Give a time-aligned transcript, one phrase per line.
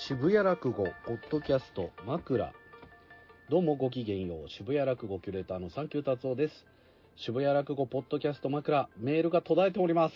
[0.00, 2.52] 渋谷落語ポッドキャスト枕
[3.50, 6.54] どうもごきげんよう渋谷落語キュレーターのサンキュー達夫です
[7.16, 10.14] 渋谷落語ポッドキャスト枕メールが途絶えております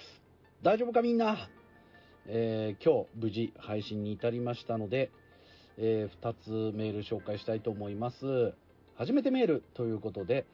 [0.63, 1.49] 大丈夫かみんな、
[2.27, 5.11] えー、今日無事配信に至りましたので、
[5.79, 6.35] えー、2
[6.73, 8.55] つメール紹介したいと思います
[8.96, 10.46] 初めてメールということで、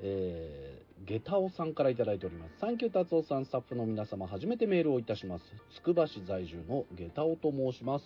[0.00, 2.58] えー、下駄尾さんから頂いております。
[2.60, 5.44] サンキュー達夫さん、スタッフの皆様、初めてメールをいたします。
[5.74, 8.04] つくば市在住の下駄尾と申します。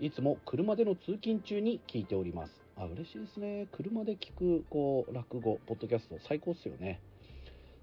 [0.00, 2.62] いつも車での通勤中に聞いております。
[2.76, 3.68] あ、嬉しいですね。
[3.70, 7.00] 車で聞く、こう、落語、ポッドキャスト、最高っすよね。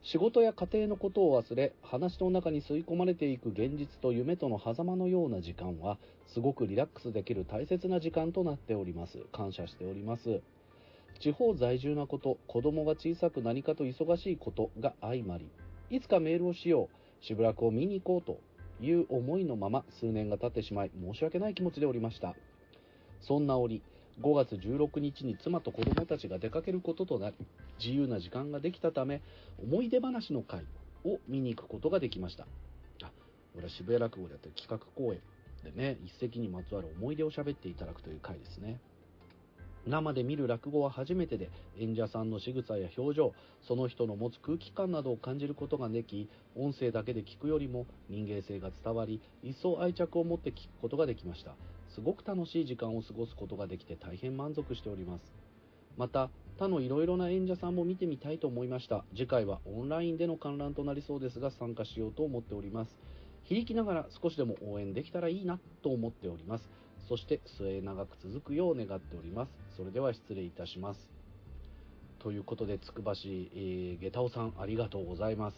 [0.03, 9.19] 仕事や家庭のことを忘れ、話の中に吸い込まれていく現実と夢との狭間のような時間は、すごくリラックスできる大切な時間となっております。
[9.31, 10.41] 感謝しております。
[11.19, 15.49] 地方在住なこと、子供が小さく何かと忙しいことが相まり、
[15.89, 16.89] いつかメールをしよ
[17.21, 18.41] う、しぶらくを見に行こうと
[18.81, 22.35] いう思いのまま数年が経ってしまい申し訳ない気持ちでおりました。
[23.21, 23.83] そんな折
[24.19, 27.35] 5月16日に妻と子供たちが出かけることとなり
[27.79, 29.21] 自由な時間ができたため
[29.63, 30.65] 思い出話の会
[31.05, 32.45] を見に行くことができました。
[33.03, 33.11] あ
[33.55, 35.19] 俺は渋谷落語でやってる企画公演
[35.63, 38.79] でね一席にまつわる思い出を喋っていただくという会ですね。
[39.87, 43.33] 生で見る落語は初めてで演者さんの仕草や表情
[43.67, 51.55] その人の持つ空気感などを感じることができ音声だけで聞くよりも人間性が伝わり一層愛着を持って聞くことができました。
[51.95, 55.23] すごく楽しい時間を過ごすことができて大変満足しております。
[55.97, 59.03] また他のいろいろな演者さんも見てみたいと思いました。
[59.15, 62.97] 次回はオンラインでの観覧となりそうですが参加しようと思っております。
[63.43, 66.69] 響きながら少しでも応援できたらいいなと思っております。
[67.11, 69.51] そして末永く続くよう願っております。
[69.75, 71.09] それでは失礼いたします。
[72.19, 75.57] ということで、つくば市、えー、下駄尾さんありがとうございます。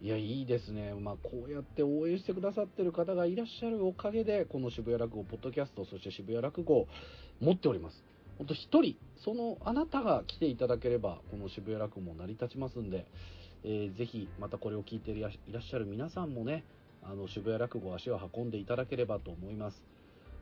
[0.00, 0.94] いや、いいですね。
[0.94, 6.86] まあ、こうやって応援してくださってる方がいらっしゃるおかげで、この渋谷落語ポッドキャスト、そして渋谷落語を
[7.40, 8.04] 持っております。
[8.38, 8.94] ほんと一人、
[9.24, 13.04] そのあなたが来ていただければ、この渋谷落語も成り立ちますんで、
[13.64, 16.62] えー、ぜひ、またこれを聞いていらっしゃる皆さんもね、
[17.02, 19.97] あの渋谷落語足を運んでいただければと思います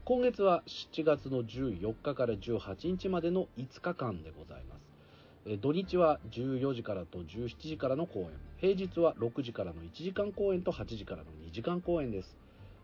[0.07, 5.59] 今月は7月の14日から18日までの5日間でございます。
[5.59, 8.29] 土日は14時からと17時からの公演。
[8.59, 12.37] 平日は6時からの1時間公演と8時からの2時間公演です。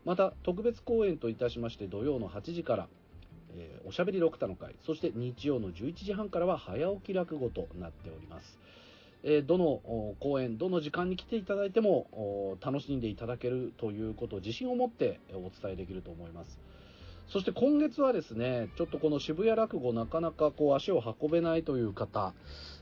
[0.05, 2.89] また特別公演といたしまして土曜の8時から
[3.55, 8.59] えー、おしゃべり六太の会そして日曜の11時半からは早起き落語となっております。
[9.23, 16.59] えどの公演、どの時間に来ていただいても楽しんでいただけるということを自信を持ってお伝えできると思います。
[17.33, 22.35] そして今月はですね、ちょっとこの渋谷落語なかなかこう足を運べないという方、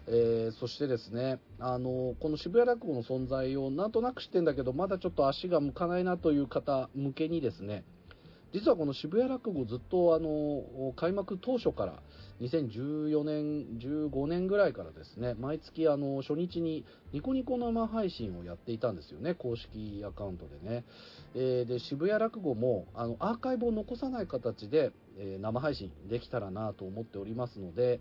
[0.08, 7.84] えー、そしてですね、あの、この渋谷落語の存在をなんとなく知ってんだけど、まだちょっと足が向かないなという方向けにですね、
[8.52, 12.02] 実はこの渋谷落語ずっとあの開幕当初から
[12.40, 20.84] 2014年15年ぐらいからですね毎月あの初日にニコニコ生配信をやっていたんですよね公式アカウントでね、
[21.34, 28.00] えー、で渋谷落語もあのアーカイブを残さない形で、えー、生配信できたらなと思っておりますので、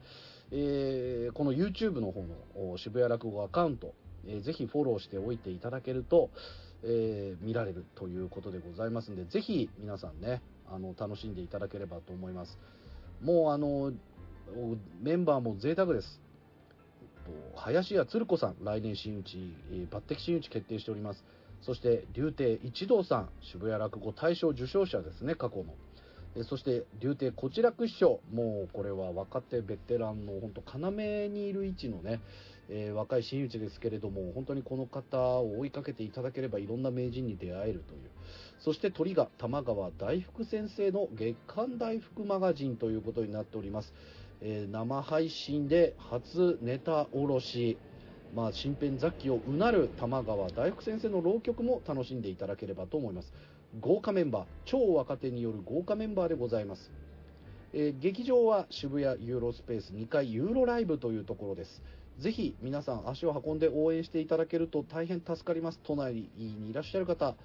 [0.51, 3.93] えー、この YouTube の方の渋谷落語アカウント
[4.27, 6.29] えー、ぜひフォローしておいていただけると、
[6.83, 10.41] えー、見られるということでございますんで、ぜひ皆さんね、
[10.71, 12.57] あの、楽しんでいただければと思います。
[13.21, 13.91] もうあの、
[15.01, 16.21] メンバーも贅沢です。
[17.55, 21.23] 林家鶴子さん、来年新打ち、え、抜擢新打ち決定しております。
[21.61, 25.75] そして、竜亭一同さん、渋谷落語大賞受賞者ですね、過去の。
[26.43, 32.21] そして竜亭こちらく師匠もうこれは若手ベテランの本当要にいる位置のね、
[32.69, 38.01] えー、若い真打ちですけれども本当にこの方を追いかけていただければいろんな名人に出会えるという。
[38.59, 43.93] そして鳥が玉川大福先生の月刊大福マガジンということになっております、
[44.41, 47.77] えー、生配信で初ネタ卸し。
[48.35, 53.33] まあ、身辺雑記をうなる玉川大福先生の浪曲も楽しんでいただければと思います。
[53.79, 56.91] 豪華メンバー超若手による豪華メンバーでございます、
[57.73, 61.81] えー、劇場は渋谷ユーロスペース2階ユーロライブというところです。
[62.19, 65.79] ぜひ皆さん足を運んで応援していただけると大変助かります。
[65.83, 67.35] 都内にいらっしゃる方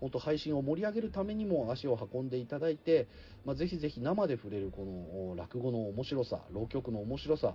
[0.00, 3.06] 本当配信を盛り上げるためにも足を運んでいただいて、
[3.44, 7.54] まあ、ぜひぜひ生で触れるこの落語の面白さ浪曲の面白さ、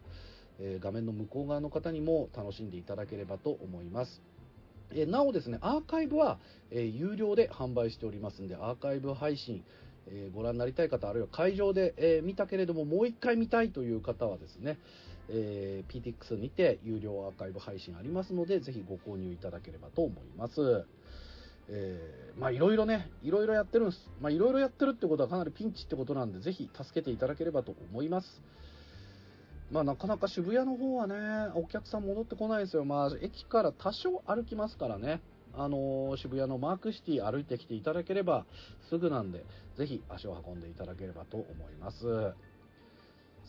[0.59, 4.21] えー、画面の向こう側の方にも楽しんでいただければと思います。
[4.91, 6.39] えなおですね、アーカイブは、
[6.71, 9.63] え有料で販売しておりますんで、アーカイブ配信、
[10.07, 14.79] えご覧になりたい方、あるいは会場で、え見たけれども、もう一回見たいという方はですね、
[15.29, 20.85] えー PTX にて有料アーカイブ配信ありますので、ぜひご購入いただければと思います。
[21.69, 24.09] えーまあいろいろね、いろいろやってるんです。
[24.21, 28.41] まあいろいろやってるってことはかなりピンチってことなんで、ぜひ助けていただければと思います。
[29.71, 32.85] まあなかなか渋谷の方はね、お客さん戻ってこないですよ。
[32.85, 35.21] まあ駅から多少歩きますからね。
[35.53, 38.45] あのー渋谷のマークシティ歩いてきていただければ
[38.89, 39.43] すぐなんで、
[39.77, 42.33] ぜひ足を運んでいただければと思います。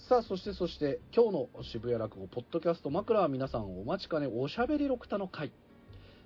[0.09, 5.53] さあ、そしてそして、今日の渋谷落語ポッドキャスト枕は皆さんお待ちかねおしゃべり六田の会。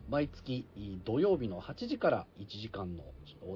[0.08, 0.66] 毎月
[1.04, 3.02] 土曜日の8時から1時間の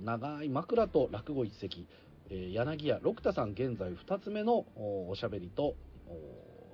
[0.02, 1.86] 長い枕と落語一席、
[2.30, 5.74] 柳家六田さん現在2つ目のおしゃべりと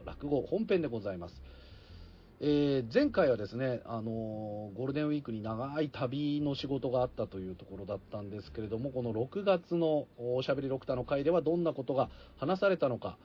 [0.05, 1.35] 落語本編でございます。
[2.41, 13.17] えー前回はですね、あのーゴールデンウィークに長い旅の仕事があったというところだったんですけれども、この6月のおしゃべり六田の会ではどんなことが話されたのか、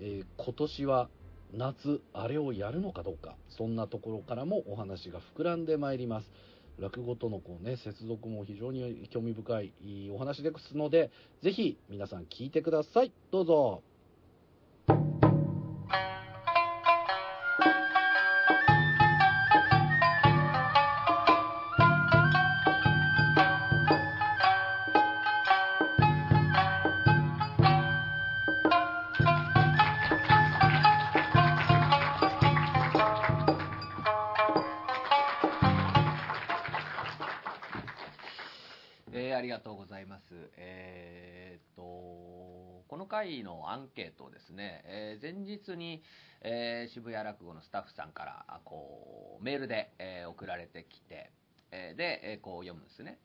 [0.00, 1.08] えー今年は
[1.52, 6.26] 夏、あれをやるのかどうか、そんなところからもお話が膨らんでまいります。
[6.78, 9.72] 落語とのこう、ね、接続も非常に興味深い
[10.12, 11.10] お話ですので、
[11.42, 13.12] ぜひ皆さん聞いてください。
[13.30, 13.82] どうぞ。
[44.34, 46.02] ですね、えー前日に、
[46.42, 51.30] えー渋谷落語のスタッフさんから、こう、メールで、えー送られてきて、
[51.70, 53.18] えーで、えーこう読むんですね。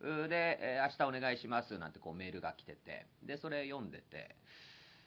[0.00, 4.36] で、えー明日お願いしますなんてこうメールが来てて、で、それ読んでて、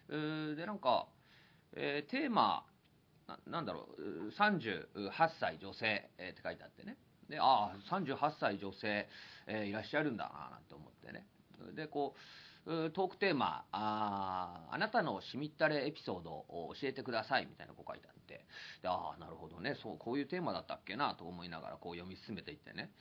[0.10, 1.08] で、なんか、
[1.76, 2.66] えーテーマ、
[3.28, 6.98] ななんだろう、38歳女性、えーって書いてあってね。
[7.30, 9.08] で、ああ、38歳女性、
[9.48, 11.26] えーいらっしゃるんだな、なんて思ってね。
[11.74, 12.20] で、こう、
[12.66, 18.46] トークテーマ、ああなたのしみったれエピソードを教えてください、みたいなこう書いてあって、
[18.82, 22.92] でああ、なるほどね、そう、こういうテーマだったっけな、と思いながらこう読み進めていってね。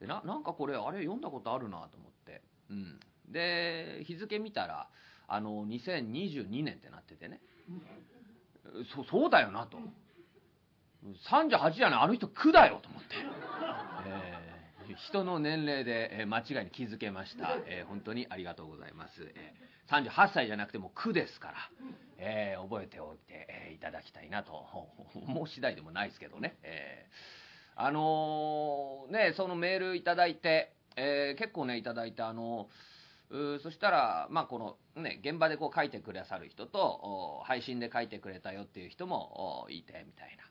[0.00, 2.42] でななんかこれ、あれ読んだことあるなと思って。
[2.70, 3.00] うん。
[3.28, 4.88] で、日付見たら、
[5.28, 7.40] あの、2022年ってなっててね。
[8.94, 9.78] そそうだよなと。
[11.30, 13.08] 38じゃない、あの人9だよと思って。
[14.06, 14.49] えー
[14.96, 19.12] 人の年齢で、えー間違いに気づけました、えー本当にありがとうございます。
[19.34, 21.54] えー38歳じゃなくても9ですから、
[22.18, 24.52] えー覚えておいて、えーいただきたいなと、
[25.26, 26.56] もう次第でもないですけどね。
[26.62, 40.42] えーあのーね、そのメールいただいて、えー結構ね、いただいて、あのーそしたら、まあ、このね、現場でこう書いてくださる人と、配信で書いてくれたよっていう人もいて、みたいな。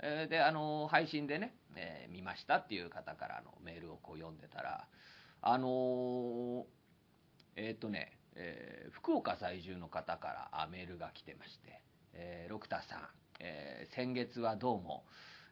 [0.00, 4.86] えーで、あの配信でね、えー見ましたっていう方からのメールをこう読んでたら、
[5.42, 6.66] あの
[7.56, 11.82] えっとね、え福岡在住の方からメールが来てまして、
[12.12, 13.08] えー六田さん、
[13.40, 15.04] え先月はどうも、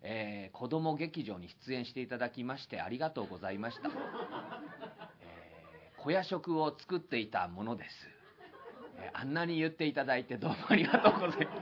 [0.03, 3.89] えー子供劇場に出演していただきましてありがとうございました。
[3.89, 7.91] えー小夜食を作っていたものです。
[8.99, 11.59] えあんなに言っていただいてどうもありがとうございます。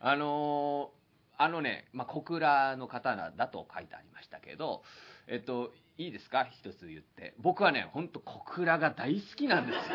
[0.00, 0.90] あの
[1.38, 4.82] あのね、まあ、小倉の方だと書いてありましたけど、
[5.26, 6.46] えっと、いいですか？
[6.50, 7.34] 一つ言って。
[7.38, 9.82] 僕はね、ほんと小倉が大好きなんですよ。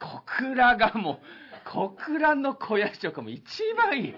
[0.00, 1.18] 小倉がもう、
[1.64, 4.14] 小倉の小屋食も一番いい。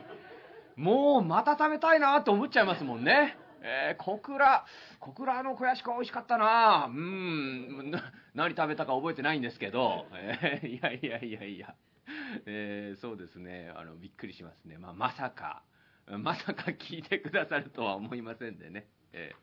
[0.77, 3.37] もう、また食べたいなと思っちゃいますもんね。
[3.61, 4.65] えー、小倉、
[5.01, 11.75] 小倉の小屋食は美味しかったなうん、な何食べたか覚えてないんですけど、えーいやいやいやいや。
[12.47, 14.79] えーそうですね、あの、びっくりしますね。
[14.79, 15.63] まあ、まさか、
[16.07, 18.87] まさか聞いてくださるとは思いませんでね。
[19.13, 19.37] えー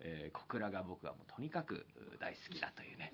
[0.00, 1.86] えー小倉が僕はもうとにかく
[2.18, 3.12] 大好きだというね、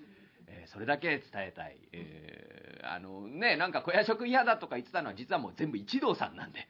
[0.48, 1.78] えーそれだけ伝えたい。
[1.92, 6.66] えーあのね、なんか小屋食嫌だとか言ってたのは実はもう全部一同さんなんで、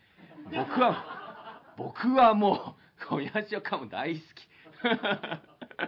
[0.53, 4.49] 僕は、僕はもう小屋食はもう大好き。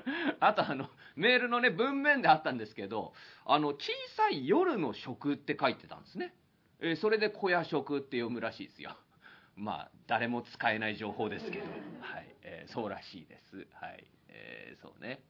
[0.40, 6.34] あとあの、メールのね、文面であったんですけど、あの、小さい夜の食って書いてたんですね。
[6.80, 8.96] えーそれで小屋食って読むらしいですよ。
[9.56, 11.64] まあ、誰も使えない情報ですけど、
[12.00, 13.66] はい、えーそうらしいです。
[13.74, 15.22] はい、えーそうね。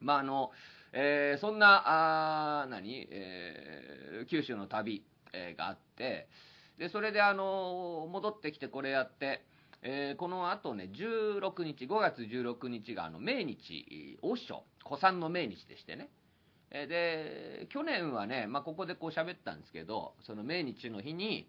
[0.00, 0.52] まあ、あの、
[0.92, 6.28] えーそんな、あ何、えー九州の旅、えーがあって、
[6.78, 9.44] で、それであの、戻ってきてこれやって、
[9.82, 16.10] えーこの後ね、16日、5月16日があの、命日、お書、古参の命日でしてね。
[16.70, 21.48] で、去年はね、まあ、ここでこう喋ったんですけど、その命日の日に、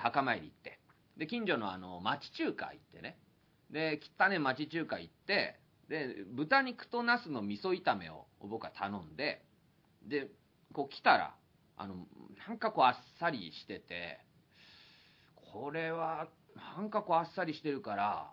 [0.00, 0.80] 墓参り行って、
[1.16, 3.18] で、近所のあの、町中華行ってね、
[3.70, 9.44] で、汚ね町中華行って、で豚肉とナスの味噌炒めを僕は頼んで。
[10.06, 10.28] で
[10.72, 11.34] こう来たら
[11.76, 11.94] あの
[12.46, 14.20] なんかこうあっさりしてて
[15.52, 18.30] これはなんかこうあっさりしてるから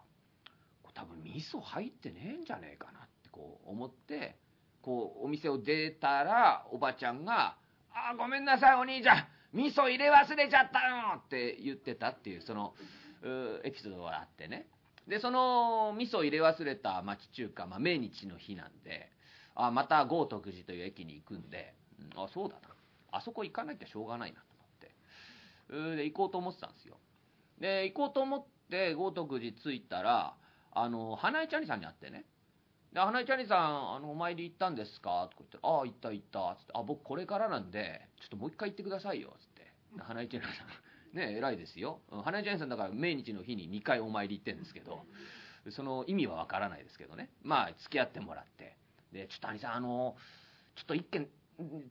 [0.94, 4.38] 多分味噌入ってねえんじゃねえかなってこう思って
[4.82, 7.58] こうお店を出たらおばちゃんが
[7.94, 12.76] 「あごめんなさいお兄ちゃん味噌入れ忘れちゃったよ!」って言ってたっていうその
[13.64, 14.68] エピソードがあってね。
[15.08, 19.12] でその味噌入れ忘れた町中華、まあ、命日の日なんで
[19.56, 21.74] あまた豪徳寺という駅に行くんで、
[22.14, 22.70] うん、あそうだな。
[23.12, 25.98] あそこ行かなきゃしょうがないなと思って。
[25.98, 26.98] で行こうと思ってたんですよ。
[27.62, 30.36] で行こうと思って豪徳寺着いたら
[30.72, 32.26] あの花江ちゃんさんに会ってね
[32.94, 35.30] で、花井チャリさん、あの、お参り行ったんですか？
[35.32, 36.58] とか言ったら、ああ、行った行った。
[36.60, 39.34] つって、あ、僕これからなんで、ちょっともう一回行ってくださいよ。
[39.40, 39.72] つって。
[40.00, 40.68] 花井チャリさん。
[41.16, 42.02] ね、偉いですよ。
[42.26, 45.06] 花井チャリさんだから命日の日に2回お参り行ってるんですけど、
[45.70, 47.30] その意味はわからないですけどね。
[47.44, 48.76] まあ、付き合ってもらって。
[49.14, 50.18] で、ちょっと兄さん、あの、
[50.76, 51.30] ちょっと一件、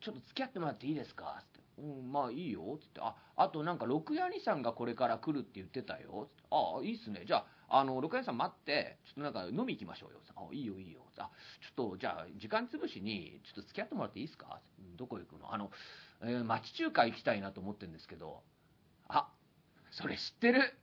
[0.00, 1.42] ちょっと付き合ってもらっていいですか？
[1.42, 1.59] つって。
[1.80, 2.78] うん、まあいいよ。
[2.80, 3.00] つって。
[3.02, 6.28] あ、あとなんか、六谷兄さんがこれから来るって言ってたよ。
[6.28, 7.24] つってああ、いいっすね。
[7.26, 10.20] じゃあ、あの、六谷さん待って、ちょっとなんか飲み行きましょうよ。
[10.36, 11.00] あ、いいよいいよ。
[11.18, 14.60] あ、ちょっと、じゃあ、時間潰しに、ちょっと付き合ってもらっていいですか？
[14.96, 15.52] どこ行くの？
[15.52, 15.70] あの、
[16.22, 18.42] えー、町中華行きたいなと思ってるんですけど、
[19.08, 19.28] あ、
[19.90, 20.74] それ知ってる？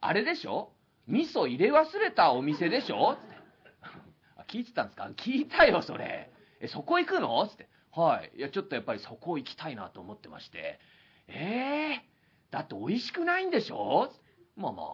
[0.00, 0.72] あれでしょ？
[1.06, 3.16] 味噌入れ忘れたお店でしょ？
[3.16, 5.10] つって 聞いてたんですか？
[5.16, 6.30] 聞いたよ、それ。
[6.60, 7.46] え、そこ行くの？
[7.48, 7.68] つって。
[7.96, 8.38] はい。
[8.38, 10.80] いや、ちょっとやっぱりそこ行きたいなと思ってまして。
[11.28, 14.10] ええー、だって美味しくないんでしょ？
[14.56, 14.86] まあまあ、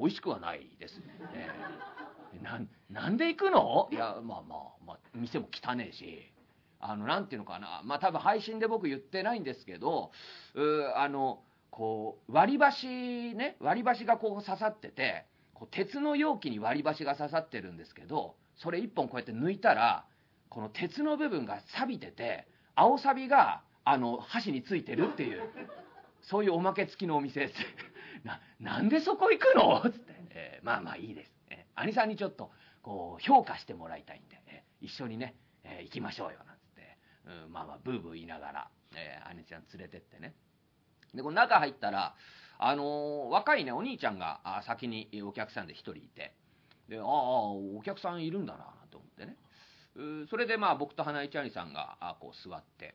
[0.00, 1.06] 美味しくはないですね。
[2.42, 2.60] な
[2.90, 3.88] なんで行くの？
[3.92, 6.32] いや、まあまあ、まあ、店も汚ねえし、
[6.80, 10.10] あの、なんていうのかな、まあ多分配信で僕言ってないんですけど、
[10.54, 12.86] うあの、こう、割り箸
[13.34, 20.04] ね、割り箸がこう刺さってて、こう鉄の容器に割り箸が刺さってるんですけど、それ一本こうやって抜いたら、
[20.48, 25.42] この鉄の部分が錆びてて、青サビが、あの、箸についてるっていう、
[26.22, 27.54] そういうおまけ付きのお店です。
[28.24, 29.80] な、なんでそこ行くの？
[29.90, 31.32] つって、えー、まあまあいいです。
[31.50, 32.50] えー、兄さんにちょっと、
[32.82, 40.34] こう、評価してもらいたいんで、えー、一緒にね、えー、行きましょうよ、なんつって、うん、まあまあ、ブーブー言いながら、えー、兄ちゃん連れてってね。
[41.14, 42.14] で、この中入ったら、
[42.58, 46.34] あの、若いね、お兄ちゃんが先にお客さんで一人いて、
[46.88, 49.36] で、ああ、お客さんいるんだな、と思ってね。
[50.28, 52.94] それでまあ僕と花井ちゃんさんがこう座って、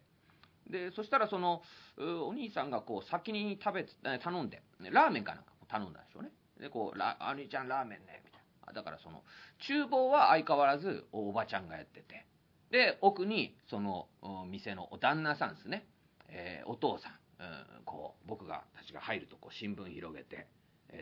[0.69, 1.61] でそしたらその
[1.97, 3.85] お兄さんがこう先に食べ
[4.19, 6.31] 頼んでラーメンかなんか頼んだんでしょうね。
[6.59, 8.73] でこう「お兄ちゃんラーメンね」みたいな。
[8.73, 9.23] だからその
[9.59, 12.25] 厨房は相変わらずおばちゃんがやってて。
[12.69, 14.07] で奥にその
[14.47, 15.85] 店のお旦那さんですね、
[16.29, 17.11] えー、お父さん、
[17.43, 20.47] うん、こう僕がたちが入るとこう新聞広げて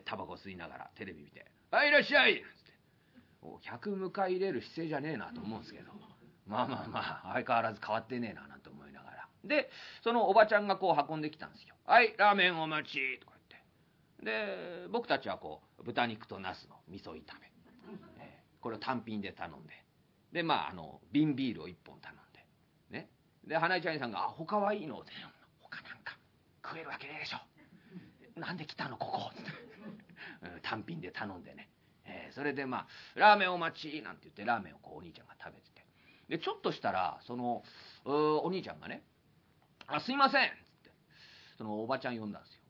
[0.06, 2.42] タバコ吸いながらテレビ見て「はいいらっしゃい!」
[3.44, 5.92] なんつって客迎え入れる姿勢じゃねえなと思うんですけど。
[6.50, 9.28] まあまあまあ相変わらず変わってねえななんて思いながら。
[9.44, 9.70] で
[10.04, 13.34] そのおばちゃんがこう運んできたんですよ「はいラーメンお待ち」とか
[14.20, 14.44] 言っ
[14.82, 14.86] て。
[14.86, 17.52] で僕たちはこう豚肉とナスの味噌炒め、
[18.18, 19.74] えー、これを単品で頼んで。
[20.34, 22.46] でまああの瓶ビールを1本頼んで。
[22.90, 23.10] ね。
[23.46, 25.12] で花井ちゃんさんが「あ他はいいの?」って
[25.62, 26.18] 「他なんか
[26.66, 27.40] 食えるわけねえでしょ。
[28.40, 29.70] なんで来たのここ」って。
[30.64, 31.70] 単品で頼んでね。
[32.10, 35.86] えー、それでまあ「ラーメンお待ち」なんて言ってラーメンをこうお兄ちゃんが食べてて
[36.28, 37.64] でちょっとしたらその
[38.06, 39.04] お兄ちゃんがね
[39.88, 40.92] 「あすいません」っつって
[41.58, 42.62] そのおばちゃん呼んだんですよ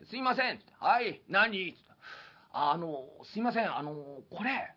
[0.00, 1.92] で「すいません」っつって「はい何?」っつって
[2.52, 4.74] 「あのすいませんあのこれ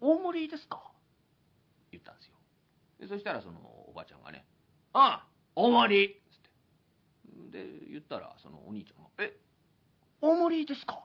[0.00, 0.82] 大盛りですか?」
[1.90, 2.36] 言ったんですよ
[3.00, 4.44] でそしたらそのおばちゃんがね
[4.92, 6.40] 「ああ大盛り」つっ
[7.52, 9.34] てで言ったらそのお兄ちゃんが「え
[10.20, 11.02] 大盛りですか?」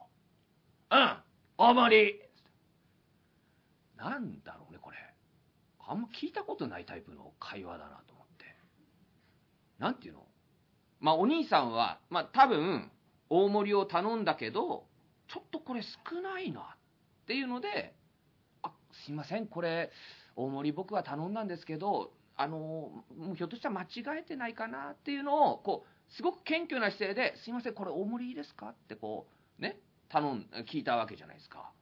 [0.90, 1.24] うん
[1.56, 2.20] 大盛り。
[3.96, 4.96] なんだろうねこれ。
[5.86, 8.44] あんま聞いたことないタイプの会話だなと思って。
[9.78, 10.26] なんていうの？
[11.00, 12.90] まあお兄さんはまあ多分
[13.28, 14.86] 大盛りを頼んだけど
[15.28, 16.64] ちょっとこれ少ないなっ
[17.26, 17.94] ていうので
[18.62, 18.72] 「あ
[19.04, 19.90] すいませんこれ
[20.36, 23.04] 大盛り僕は頼んだんですけどあの
[23.36, 29.78] ひょっとしたら間違えてないかな」っていうのをこうすごく謙虚な姿勢で「すいませんこれ大盛りいいですか?」ってこうね
[30.14, 31.72] 頼ん聞いたわけじゃないですか。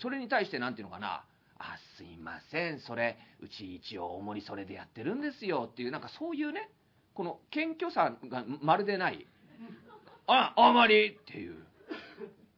[0.00, 1.24] それに対して何ていうのかな。
[1.58, 2.80] あすいません。
[2.80, 5.68] それうち一応大盛りそれでやってるんですよ。
[5.70, 6.70] っていうなんかそういうね
[7.12, 9.26] この謙虚さがまるでない。
[10.26, 11.56] あ大盛りっていう。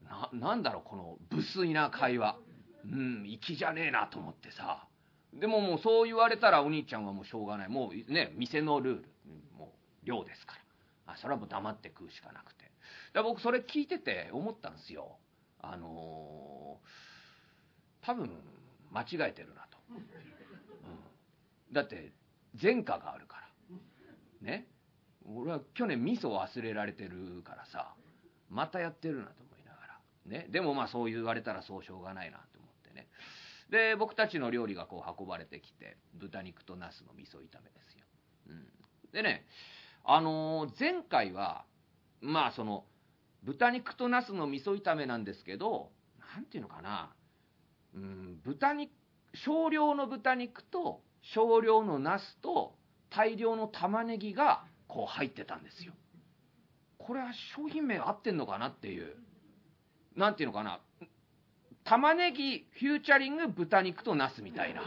[0.04, 2.36] ななんだろうこの無粋な会話。
[2.84, 4.86] うん粋じゃねえなと思ってさ。
[5.32, 7.68] でももうそう言われたらお兄ちゃんはもうしょうがない。
[7.68, 9.08] もうね店のルール。
[9.58, 9.72] も
[10.04, 10.54] う量ですか
[11.06, 11.14] ら。
[11.14, 12.70] あそれはもう黙って食うしかなくて。
[13.12, 15.18] だ僕それ聞いてて思ったんですよ。
[15.72, 18.30] あのー、多分
[18.92, 19.78] 間違えてるなと。
[21.72, 22.12] だって
[22.60, 23.76] 前科があるから。
[24.40, 24.68] ね。
[25.26, 27.94] 俺は去年味噌忘れられてるからさ
[28.50, 30.00] またやってるなと思いながら。
[30.26, 30.46] ね。
[30.50, 33.08] でもまあそう言われたらそうしょうがないなと思ってね。
[33.70, 38.04] で僕たちの料理がこう運ばれてきて豚肉とナスの味噌炒めですよ、
[38.48, 38.66] うん、
[39.12, 39.46] でね
[40.04, 41.64] あのー、前回は
[42.20, 42.84] まあその
[43.44, 45.90] 豚肉とナスの味噌炒めなんですけど
[46.34, 47.14] 何ていうのかな。
[47.94, 48.90] うん豚肉
[49.34, 51.02] 少量の豚肉と
[51.34, 52.74] 少量のナスと
[53.10, 55.92] 大量の玉ねぎがこう入ってたんですよ。
[56.98, 59.14] これは商品名合ってんのかなっていう。
[60.16, 60.80] 何ていうのかな。
[61.84, 64.82] 玉ねぎフューチャリング豚肉とナスみたいな。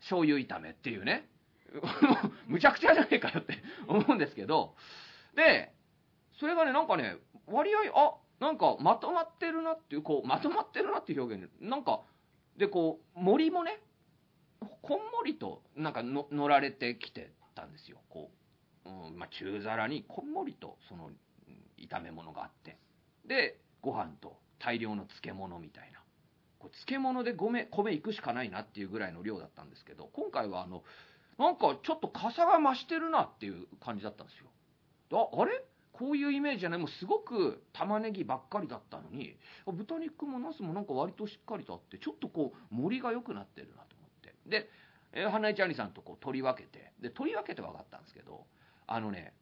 [0.00, 1.28] 醤油炒めっていうね。
[2.48, 4.74] むちゃくちゃじゃねえかよって思うんですけど。
[5.34, 5.72] で
[6.40, 7.16] それがねなんかね
[7.46, 12.00] 割合あなんかまとまってるなっていうこうまとまってるなっていう表現なんか
[12.56, 13.78] でこう森もね
[14.80, 17.98] こんもりとなんかの乗られてきてたんですよ。
[18.08, 18.30] こ
[18.86, 21.10] う、うんまあ、中皿にこんもりとその
[21.78, 22.78] 炒め物があって。
[23.26, 26.00] でご飯と大量の漬物みたいな。
[26.58, 30.82] これ漬物で米米いくしかないなっていうぐらいの量だったんですけど今回はあの
[31.38, 34.50] なんかちょっと傘が増してるなっていう感じだったんですよ。
[35.12, 35.52] ああれ？
[36.00, 36.78] こういうイメージじゃない。
[36.78, 44.34] もうすごく玉ねぎばっかりだったのに豚肉もナスもなんか割としっかりとあってちょっとこう盛りが良くなってるなと思って。
[44.46, 44.70] で、
[45.12, 46.92] えー、花井ちゃんにさんとこう取り分けて。
[47.00, 48.46] で取り分けて分かったんですけど
[48.86, 49.34] あのね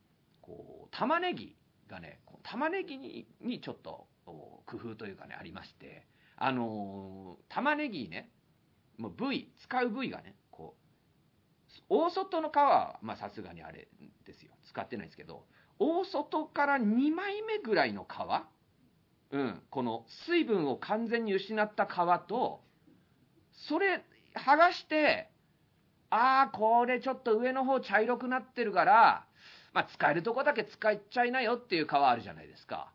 [0.42, 1.54] こう玉ねぎ
[1.88, 8.30] がね玉ねぎににちょっと工夫というかねありましてあのー、玉ねぎね
[8.96, 10.88] もう部位使う部位がねこう
[11.88, 13.88] 大外の皮はまあさすがにあれ
[14.26, 14.52] ですよ。
[14.64, 15.46] 使ってないですけど
[15.78, 22.60] 大外から2枚目ぐらいの皮、うん、この水分を完全に失った皮と、
[23.68, 25.30] それ剥がして、
[26.10, 29.26] ああ、これちょっと上の方茶色くなってるから、
[29.74, 32.90] まあ、使えるとこだけ使っちゃいなよっていう皮あるじゃないですか。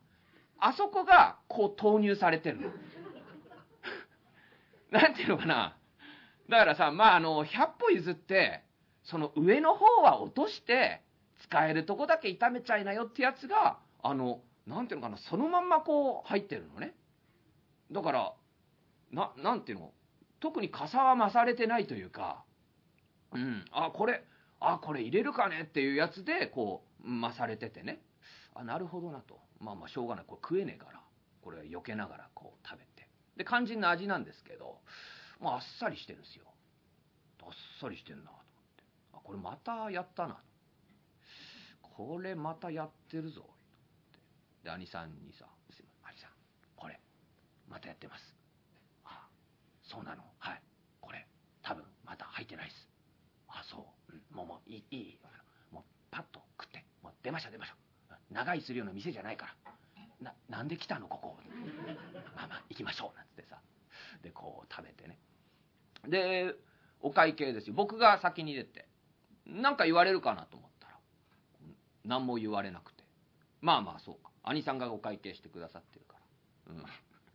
[0.57, 2.69] あそこがこう投入されてるの。
[4.89, 5.77] なんていうのかな。
[6.49, 8.63] だからさ、まあ、あの、100歩譲って、
[9.03, 11.02] その上の方は落として、
[11.43, 16.95] 使えるとこだけ炒めちゃいなよってやつが、あの、なんていうのかな、そのまんまこう入ってるのね。
[17.91, 18.33] だから、
[19.11, 19.93] な、なんていうの、
[20.39, 22.43] 特に傘は増されてないというか、
[23.33, 24.23] うん、あ、これ、
[24.59, 28.01] あ、これ入れるかねっていうやつで、こう、増されててね。
[28.55, 29.39] あ、なるほどなと。
[29.59, 30.25] まあまあ、しょうがない。
[30.25, 31.01] これ食えねえから、
[31.41, 33.09] これ避けながらこう食べて。
[33.37, 34.79] で、肝心な味なんですけど、
[35.41, 36.45] まあ、あっさりしてるんですよ。
[37.41, 37.49] あっ
[37.81, 38.41] さりしてんなと思っ
[38.77, 38.83] て。
[39.13, 40.52] あ、これまたやったなと。
[41.95, 43.41] これまたやってるぞ。
[43.41, 44.19] って
[44.63, 46.31] で兄さんにさ「すいません兄さん
[46.75, 46.99] これ
[47.69, 48.35] またやってます」
[49.05, 49.29] 「ああ
[49.83, 50.23] そうなの？
[50.39, 50.61] はい。
[51.01, 51.27] これ
[51.61, 52.89] 多分また入ってないです」
[53.47, 53.77] 「あそ
[54.09, 55.19] う、うん、もうもういいいい。
[55.71, 56.83] もうパッと食って。
[57.01, 57.73] もう出ましょう出ましょ
[58.11, 58.15] う。
[58.33, 59.55] 長居するような店じゃないから。
[60.21, 61.07] ななんで来たの？
[61.07, 61.37] ここ。
[62.35, 63.17] まあまあ行きましょう。
[63.17, 63.59] なんつってさ。
[64.23, 65.19] でこう食べてね。
[66.07, 66.55] で
[67.01, 67.73] お会計ですよ。
[67.75, 68.87] 僕が先に出て。
[69.45, 70.72] 何か言われるかなと思って。
[72.05, 73.03] 何も言われなくて。
[73.61, 74.31] まあまあそうか。
[74.43, 76.15] 兄さんがお会計してくださってるか
[76.67, 76.83] ら、うん、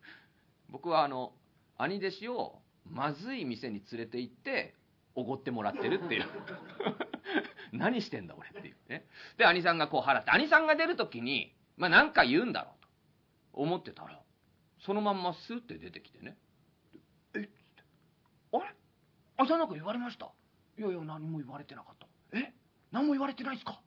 [0.69, 1.33] 僕はあの
[1.79, 4.75] 兄弟子をまずい店に連れて行って
[5.15, 6.25] おごってもらってるっていう。
[7.73, 9.07] 何してんだ俺っていうね。
[9.37, 12.89] で兄さんがこう払って兄さんが出る時にまあ何か言うんだろうと。
[13.63, 14.23] 思ってたら
[14.81, 16.37] そのまんまスーって出てきてね。
[17.35, 17.51] えっつって
[18.53, 18.75] あれ？
[19.39, 20.31] 兄さんなんか言われました？
[20.79, 22.07] いやいや何も言われてなかった。
[22.39, 22.53] え？
[22.93, 23.81] 何も言われてないっすか？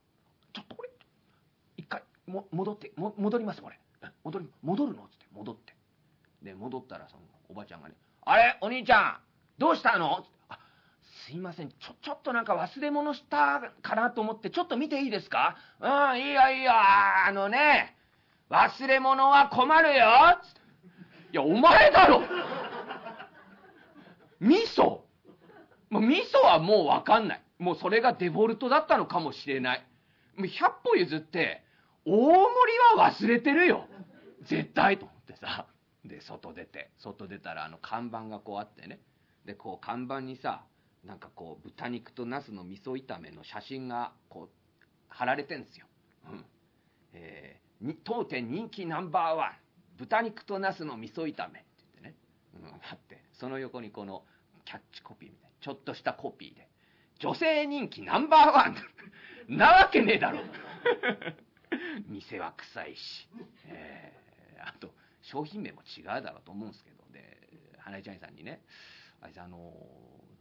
[0.53, 0.89] ちょっとこれ
[1.77, 3.79] 一回も戻っても戻りますこれ。
[4.23, 5.03] 戻り戻るの？
[5.03, 5.75] っつって戻って。
[6.41, 8.57] で戻ったらそのおばちゃんがね「あれ？
[8.61, 9.17] お兄ちゃん
[9.57, 10.59] どうしたの?」っつって「あ
[11.27, 11.69] すいません。
[11.69, 15.55] ちょちょっとなんか忘れ物したかなと思ってちょっと見ていいですか？
[15.79, 16.71] うんいいよいいよ。
[16.73, 17.95] あのね
[18.49, 20.05] 忘れ物は困るよ」
[20.41, 20.59] っつって
[21.33, 22.21] 「いやお前だろ。
[24.39, 25.01] 味噌
[25.91, 27.41] もう味噌はもう分かんない。
[27.59, 29.85] もうそれがデフォルトだったのかもしれない
[30.47, 31.63] 100歩譲って
[32.05, 32.47] 大盛
[32.95, 33.87] りは忘れてるよ。
[34.43, 35.67] 絶対と思ってさ。
[36.05, 36.91] で外出て。
[36.97, 38.99] 外出たらあの看板がこうあってね。
[39.45, 40.63] でこう看板にさ
[41.03, 44.49] なんかこう豚肉とナスの味噌炒めの写真がこう
[45.07, 45.85] 貼られてんすよ、
[46.31, 46.45] うん。
[47.13, 49.51] えー、当店人気ナンバーワン。
[49.97, 52.15] 豚肉とナスの味噌炒めって言ってね、
[52.55, 53.23] うん、あって。
[53.33, 54.23] その横にこの
[54.65, 56.67] キャッチコピーみたいなちょっとしたコピーで。
[57.19, 58.75] 女性人気ナンバーワン。
[59.47, 60.39] なわけねえだろ。
[62.07, 63.27] 店は臭いし、
[63.67, 67.37] えー、あと商品名も違うだろうと思うんですけどで
[67.79, 68.61] 花井ちゃんさんにね
[69.21, 69.73] 「あいつあの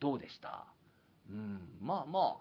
[0.00, 0.66] どうでした？
[1.28, 2.36] うんまあまあ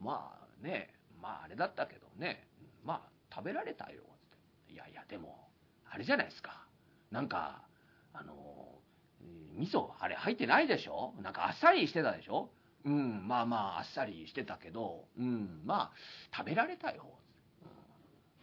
[0.00, 2.48] まあねまああれだったけどね。
[2.84, 3.00] まあ
[3.34, 4.02] 食べられたよ。
[4.02, 5.48] っていやいやでも
[5.90, 6.66] あれじゃないですか。
[7.10, 7.62] なんか
[8.12, 8.78] あの
[9.56, 11.14] 味噌あれ入ってないでしょ？
[11.22, 12.50] なんかあっさりしてたでしょ？
[12.84, 17.04] うんまあまああっさりしてたけどうんまあ食べられたよ、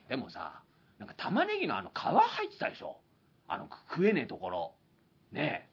[0.04, 0.64] うん、でもさ
[0.98, 2.98] なんか玉ねぎのあの皮入ってたでしょ？
[3.48, 4.76] あの食えねえところ。
[5.32, 5.68] ね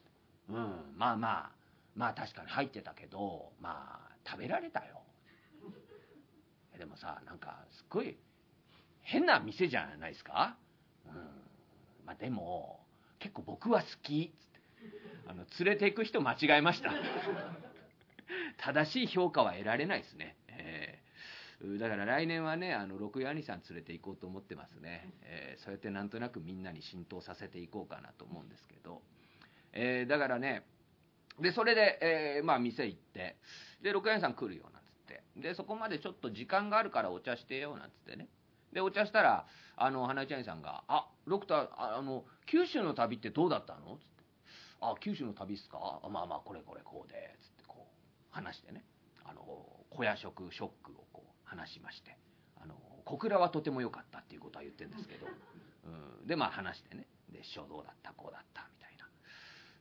[0.49, 0.53] え。
[0.53, 1.51] うんまあまあ
[1.95, 5.03] まあ確かに入ってたけどまあ食べられたよ。
[6.79, 8.17] でもさなんかすっごい
[9.03, 10.57] 変な店じゃないですか？
[11.07, 11.13] うん。
[12.07, 12.81] まあでも
[13.19, 14.33] 結構僕は好き。
[14.41, 14.61] つって
[15.27, 16.91] あの連れて行く人間違えました。
[18.59, 29.03] 正しい評価は得られないですね、えー、だから来年はねあの六夜兄さん連れて行こうと思ってますね、えー、そうやってなんとなくみんなに浸透させていこうかなと思うんですけど、
[29.73, 30.65] えー、だからね
[31.41, 33.37] でそれで、えまあ店行って
[33.81, 35.23] で六夜兄さん来るよなんつって。
[35.37, 38.29] でそこまでちょっと時間があるからお茶してよなんつってね。
[38.73, 44.25] でお茶したらあの花井ちゃんさんが「あロクターあの九州の旅ってどうだったの?」つって
[44.81, 47.58] 「あ九州の旅っすかまあまあこれこれこうで」つって。
[48.31, 48.85] 話してね。
[49.25, 49.43] あの
[49.91, 52.17] 小屋食ショックをこう話しまして。
[52.61, 55.27] あの小倉はとても良かったっていうことは言ってるんですけど、
[55.85, 57.07] うん、でまあ話してね。
[57.31, 59.09] で師匠どうだったこうだったみたいな。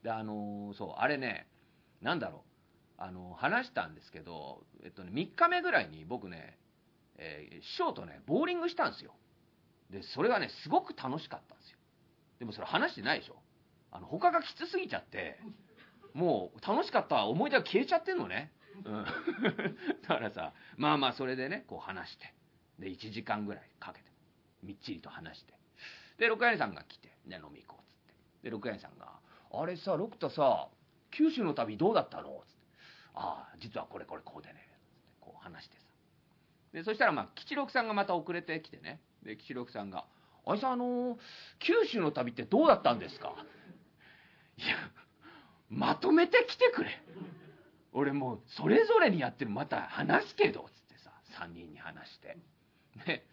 [0.03, 1.47] であのそうあれね
[2.01, 2.51] なんだろう。
[2.99, 6.57] あの話したんですけど、えっとね、3日目ぐらいに僕ね
[7.17, 9.13] えー、師匠とね、ボーリングしたんですよ。
[9.89, 11.77] で、それがね、すごく楽しかったんですよ。
[12.39, 13.37] でもそれ話してないでしょ。
[13.91, 15.39] あの、他がきつすぎちゃって、
[16.17, 18.51] もう楽しかった思い出が消えちゃってんのね。
[18.83, 19.05] うん。
[20.01, 22.33] だからさ、まあまあそれでね、こう話して。
[22.79, 24.11] で、1時間ぐらいかけて、
[24.63, 25.53] みっちりと話して。
[26.17, 28.43] で、六谷さんが来て、ね、飲み行こうっつって。
[28.43, 29.19] で、六谷さんが、
[29.51, 30.69] あれさ、六田さ、
[31.11, 32.43] 九州の旅どうだったの？
[32.47, 32.67] つって。
[33.13, 34.67] ああ、実はこれこれこうでね。
[35.19, 35.87] こう話してさ。
[36.73, 40.05] でそしたらまあ吉六さんがまた遅れてきてねで吉六さんが
[40.45, 41.19] 「あいさんあのー、
[41.59, 43.33] 九州の旅ってどうだったんですか?」
[44.57, 44.75] いや
[45.69, 46.89] まとめてきてくれ。
[47.93, 49.51] 俺もうそれぞれにやってる。
[49.51, 51.11] また話すけどつってさ
[51.43, 52.37] 3人に話して。
[53.05, 53.23] ね。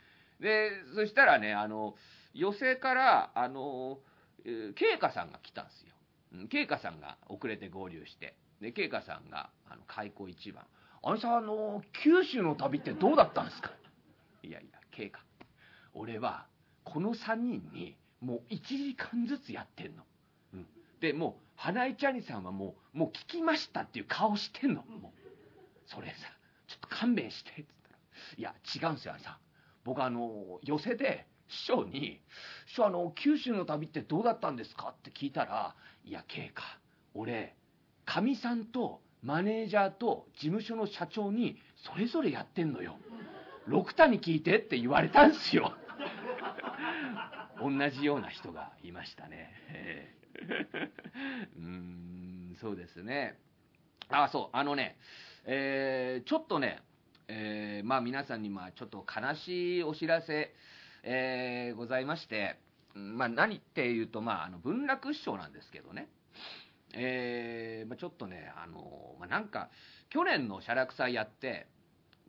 [0.40, 1.94] でそしたらねあの
[2.32, 3.98] 寄席からあの
[4.44, 6.48] 慶香さんが来たんですよ。
[6.48, 8.36] 慶香さんが遅れて合流して。
[8.60, 10.64] で慶香さんがあの開口一番。
[11.06, 13.72] あれさ、あの、九州の旅ってどうだったんですか？
[14.42, 15.20] いやいや、経過。
[15.92, 16.46] 俺は、
[16.82, 20.02] この3人に、もう1時間ずつやってんの。
[20.54, 20.66] うん。
[21.00, 24.82] で、もう、花井ちゃんさんはもう、もう聞きましたっていう顔してんの。
[24.82, 25.20] もう。
[25.86, 26.14] それさ、
[26.66, 27.98] ちょっと勘弁して、って言ったら。
[28.38, 29.38] いや、違うんですよ、あれさ。
[29.84, 32.20] 僕あの、寄せで、師匠に、
[32.66, 36.78] 師匠あの、九州の旅ってどうだったんですかって聞いたら、いや、経過。
[37.14, 37.54] 俺、
[38.04, 42.96] かみさんとマネージャーと事務所の社長にそれぞれやってんのよ
[43.66, 45.72] 六谷聞いてって言われたんすよ
[47.58, 50.23] 同じような人がいましたね、えー、
[51.56, 53.38] うんそうですね
[54.08, 54.98] あそうあのね
[55.46, 56.80] えー、ちょっとね
[57.28, 60.54] えー、まあ皆さんにまあちょっと悲しいお知らせ、
[61.02, 62.58] えー、ございまして、
[62.94, 66.08] まあ何っていうとまああの文楽師匠なんですけどね
[66.96, 69.70] えー、まあ、ちょっとね、あのまあ、なんか、
[70.10, 71.66] 去年の写楽祭やって、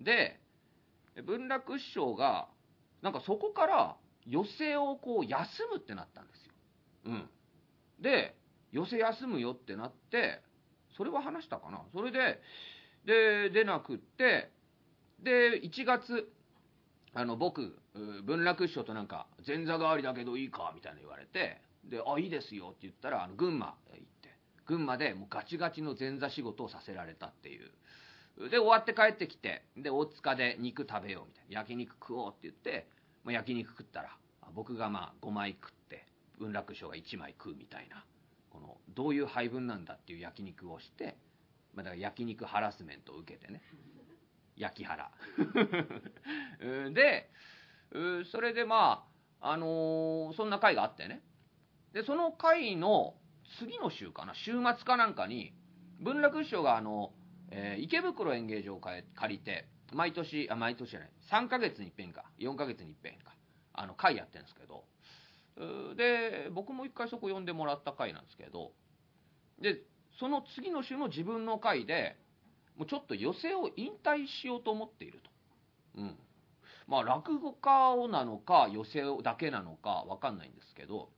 [0.01, 0.39] で、
[1.23, 2.47] 文楽師匠が、
[3.01, 6.53] なんかそこから寄席をこう休むってなったんですよ。
[7.05, 7.29] うん。
[7.99, 8.35] で、
[8.71, 10.41] 寄席休むよってなって、
[10.97, 11.81] それは話したかな？
[11.93, 12.41] それで、
[13.05, 14.51] で、出なくって、
[15.19, 16.31] で、1月、
[17.13, 17.77] あの、僕、
[18.23, 28.49] 文楽師匠となんか、前座代わりだけどいいかみたいな言われて、で、あ、いいですよって言ったら、あの、群馬行って群馬でもうガチガチの前座仕事をさせられたっていう。
[28.49, 31.59] で、終わって帰ってきて、で、大塚で肉食べようみたいな。
[31.61, 32.87] 焼肉食おうって言って、
[33.23, 34.17] まあ、焼肉食ったら、
[34.53, 36.05] 僕がまあ5枚食って、
[36.39, 38.05] 文楽師が1枚食うみたいな、
[38.49, 41.17] この、どういう配分なんだっていう焼肉をして、
[41.73, 43.61] まあ、だから焼肉ハラスメントを受けてね。
[44.55, 45.11] 焼き腹。
[46.93, 47.29] で、
[48.31, 49.05] それでま
[49.41, 51.21] あ、あのー、そんな会があってね。
[51.93, 53.15] で、その会の
[53.59, 55.53] 次の週かな、週末かなんかに、
[55.99, 57.13] 文楽師匠があの、
[57.51, 63.35] えー、池袋演芸場を借りて、毎年、あ、毎年じゃない、3ヶ月に一遍か、4ヶ月に一遍か、
[63.73, 64.83] あの、会やってるんですけど、
[65.95, 68.71] で、僕も一回そこ呼んでもらった会なんですけど、
[69.61, 69.81] で、
[70.19, 72.17] その次の週の自分の会で、
[72.77, 75.29] もうちょっと寄席を引退しようと思っていると。
[76.01, 76.17] うん。
[76.87, 81.09] まあ、落語家をなのか、寄席だけなのか、わかんないんですけど、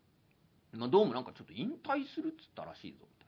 [0.73, 3.28] まあ、どうもなんかちょっと引退するっつったらしいぞみたい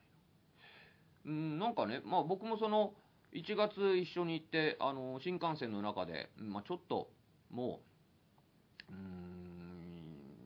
[1.26, 2.94] うん、なんかね、まあ僕もその、
[3.32, 7.10] 1月一緒に行って、あの、新幹線の中で、まあちょっと、
[7.50, 7.80] も
[8.88, 9.29] う、うん、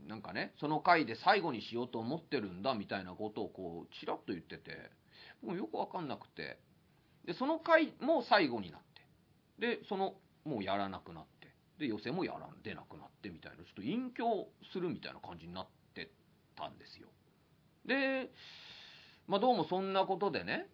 [0.06, 4.90] なんかね、その回で最後にしようと思ってるんだ、みたいなことをこう、ちらっと言ってて、
[5.42, 6.58] もうよくわかんなくて、
[7.24, 8.80] で、その回も最後になっ
[9.58, 10.14] て、で、その、
[10.44, 16.10] もうやらなくなって、で、予選もやらん、出なくなって、みたいな、ちょっと隠居するみたいな感じになって
[16.56, 17.08] たんですよ。
[17.86, 18.30] で、
[19.26, 20.66] まあどうもそんなことでね、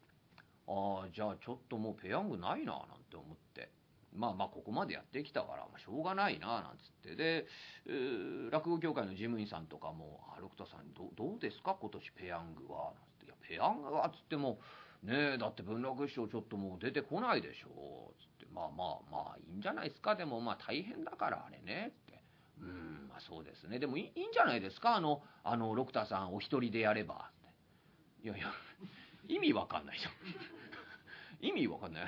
[0.66, 3.70] ああ、じゃあちょっともうペヤングないな、なんて思って。
[4.14, 7.16] まあまあここまでやってきたから、まあ、しょうがないな、なんつって。
[7.16, 7.46] で、
[7.86, 11.76] えー落語協会の事務員さんとかも、あ、六田さんどうどうですか？
[11.80, 12.86] 今年ペヤングは。
[12.86, 13.26] なんつって。
[13.26, 14.58] いや、ペヤングは、っつっても、
[15.02, 18.12] ねえ、だって文楽師匠ちょっともう出てこないでしょ。
[18.18, 20.16] つって、まあまあまあ、いいんじゃないですか？
[20.16, 21.92] でもまあ大変だから、あれね。
[22.02, 22.20] って。
[22.58, 23.78] うん、まあそうですね。
[23.78, 24.96] でもいいいいんじゃないですか？
[24.96, 27.30] あの、あの、六田さんお一人でやれば。
[27.30, 27.32] っ
[28.20, 28.52] ていやいや、
[29.28, 30.12] 意味わかんないじゃん。
[31.40, 32.04] 意味わかんない。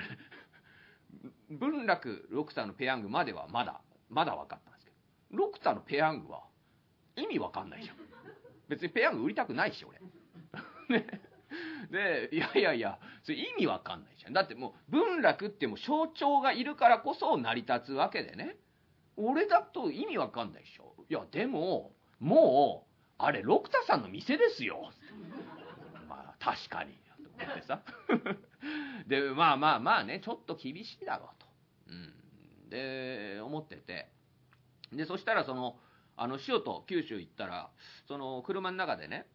[1.49, 4.97] 文楽六田のペヤングまではまだ、まだ分かったんですけど、
[5.31, 6.43] 六田のペヤングは
[7.15, 7.95] 意味わかんないじゃん。
[8.69, 9.99] 別にペヤング売りたくないし、俺。
[10.99, 11.05] ね。
[11.91, 14.33] で、いやいやいや、それ意味わかんないじゃん。
[14.33, 18.57] だってもう、文楽ってもう象徴がいるからこそ成り立つわけでね。
[19.15, 20.95] 俺だと意味わかんないでしょ。
[21.09, 24.91] いや、でも、もう、あれ、六田さんの店ですよ。
[26.09, 26.93] まあ、確かに。
[27.37, 27.81] と思ってさ。
[29.07, 31.47] で、まあまあまあね、ちょっと厳しいだろうと。
[31.87, 31.93] う
[32.67, 32.69] ん。
[32.69, 34.09] で、思ってて。
[34.91, 35.79] で、そしたらその、
[36.15, 37.71] あの、塩と九州行ったら、
[38.07, 39.27] その、車の中でね、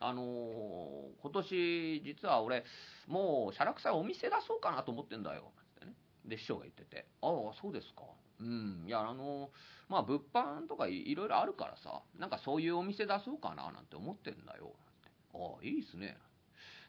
[0.00, 2.64] あのー今年、実は俺、
[3.06, 5.52] もう、シャラクサお店出そうかなと思ってんだよ。
[5.56, 5.94] なんてね。
[6.24, 8.02] で、師匠が言ってて、ああ、そうですか。
[8.40, 8.84] うん。
[8.86, 9.50] いや、あのー
[9.88, 14.74] まあ、物販とかいいろいろあるからさ、なんかそういうお店出そうかななんて思ってんだよ。
[15.34, 16.18] ああ、いいっすね。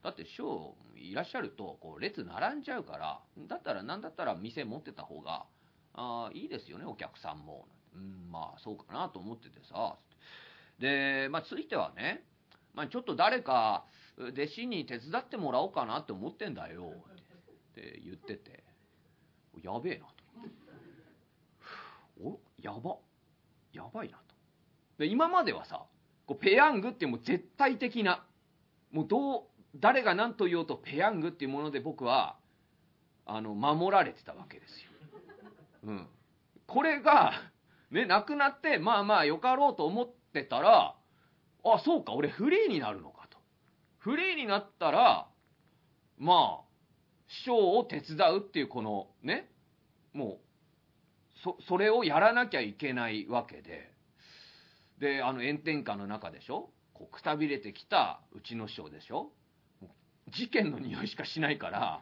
[0.04, 5.46] だって師匠いらっしゃると、こう、列並んじゃうから、だったら、なんだったら店持ってた方が、
[5.94, 7.68] あ、いいですよね、お客さんも。
[7.96, 9.98] うん、まあ、そうかなと思っててさ。
[10.80, 12.24] で、まあ、ついてはね、
[12.74, 13.86] まあ、ちょっと誰か、
[14.18, 16.92] 弟子に手伝ってもらおうかなって思ってんだよ。
[17.72, 18.64] って言ってて、
[19.64, 20.14] やべえなと。
[22.24, 22.98] お、やば。
[23.74, 24.36] やばいなと。
[24.98, 25.86] で、今まではさ、
[26.26, 28.26] こうペヤングってもう絶対的な、
[28.92, 29.44] もうどう、
[29.76, 32.38] 誰が何と言おうとペヤングっていうもので僕は、
[33.26, 34.90] あの、守られてたわけですよ。
[35.84, 36.08] うん。
[36.66, 37.34] これが、
[37.92, 40.96] ね、なくなって、まあまあよかろうと思ってたら、
[41.64, 43.38] あ、そうか、俺フリーになるのかと。
[44.00, 45.28] フリーになったら、
[46.18, 46.68] まあ、
[47.28, 49.50] 師匠を手伝うっていうこの、ね、
[50.14, 50.40] もう、
[51.44, 53.94] そ、それをやらなきゃいけないわけで、
[55.00, 56.72] で、あの炎天下の中でしょ？
[56.94, 59.30] こうくたびれてきたうちの師匠でしょ？
[60.30, 62.02] 事件の匂いしかしないから、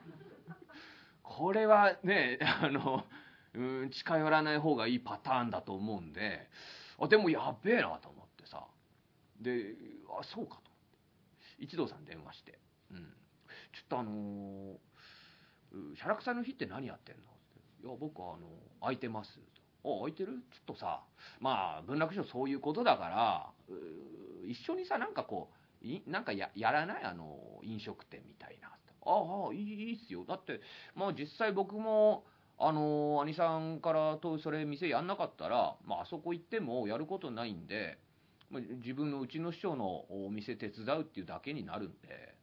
[1.23, 3.03] これはね、あの、
[3.53, 6.47] うん、近寄らない方がいいパターンだと思うんで、
[6.99, 8.65] あ、でもやべえなと思ってさ。
[9.41, 9.75] で、
[10.19, 10.61] あ、そうかと思っ
[11.59, 11.63] て。
[11.63, 12.59] 一同さん電話して、
[12.91, 12.97] うん。
[12.97, 13.05] ちょ
[13.83, 17.21] っとあのー、うシャラクサの日って何やってんの？
[17.21, 17.25] っ
[17.81, 18.47] ていや、僕はあの、
[18.81, 19.39] 空いてます。
[19.83, 20.33] とあ、空いてる？
[20.51, 21.03] ちょっとさ、
[21.39, 23.49] まあ、文楽師匠そういうことだから、
[24.47, 25.55] 一緒にさ、なんかこう、
[25.85, 27.03] いなんかややらない？
[27.03, 28.69] あの、飲食店みたいな。
[29.07, 30.25] ああ、いいいいっすよ。
[30.25, 30.59] だって、
[30.95, 32.25] まあ実際僕も、
[32.57, 37.99] あの、兄さんからとそれ店やんなかったら、まああそこ行ってもやることないんで、
[38.51, 42.35] 自分のうちの師匠のお店手伝うっていうだけになるんで、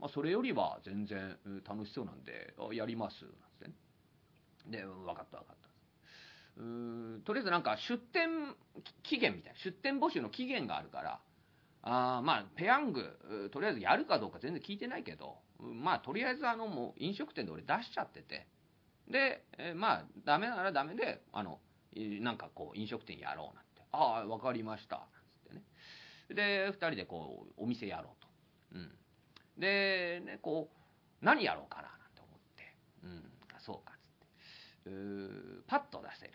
[0.00, 1.36] まあそれよりは全然
[1.68, 3.74] 楽しそうなんで、やります、なんつってね。
[4.66, 5.68] で、分かった分かった。
[6.56, 8.56] うーんとりあえずなんか出店
[9.04, 11.20] 期限みたいな、出店募集の期限があるから、
[11.82, 18.46] あまあ、ペヤング、とりあえずやるかどうか全然聞いてないけど、まあ、とりあえずあの、もう飲食店で俺出しちゃってて、
[19.10, 21.60] で、えまあ、ダメならダメで、あの、
[21.94, 25.62] なんかこう、飲食店やろうなんて、ああ、わかりました、なんつってね。
[26.34, 28.28] で、二人でこう、お店やろうと。
[28.74, 28.98] うん。
[29.58, 33.24] で、ね、こう、何やろうかな、なんて思って、うん、
[33.60, 34.26] そうか、つって。
[35.66, 36.32] パッと出せる、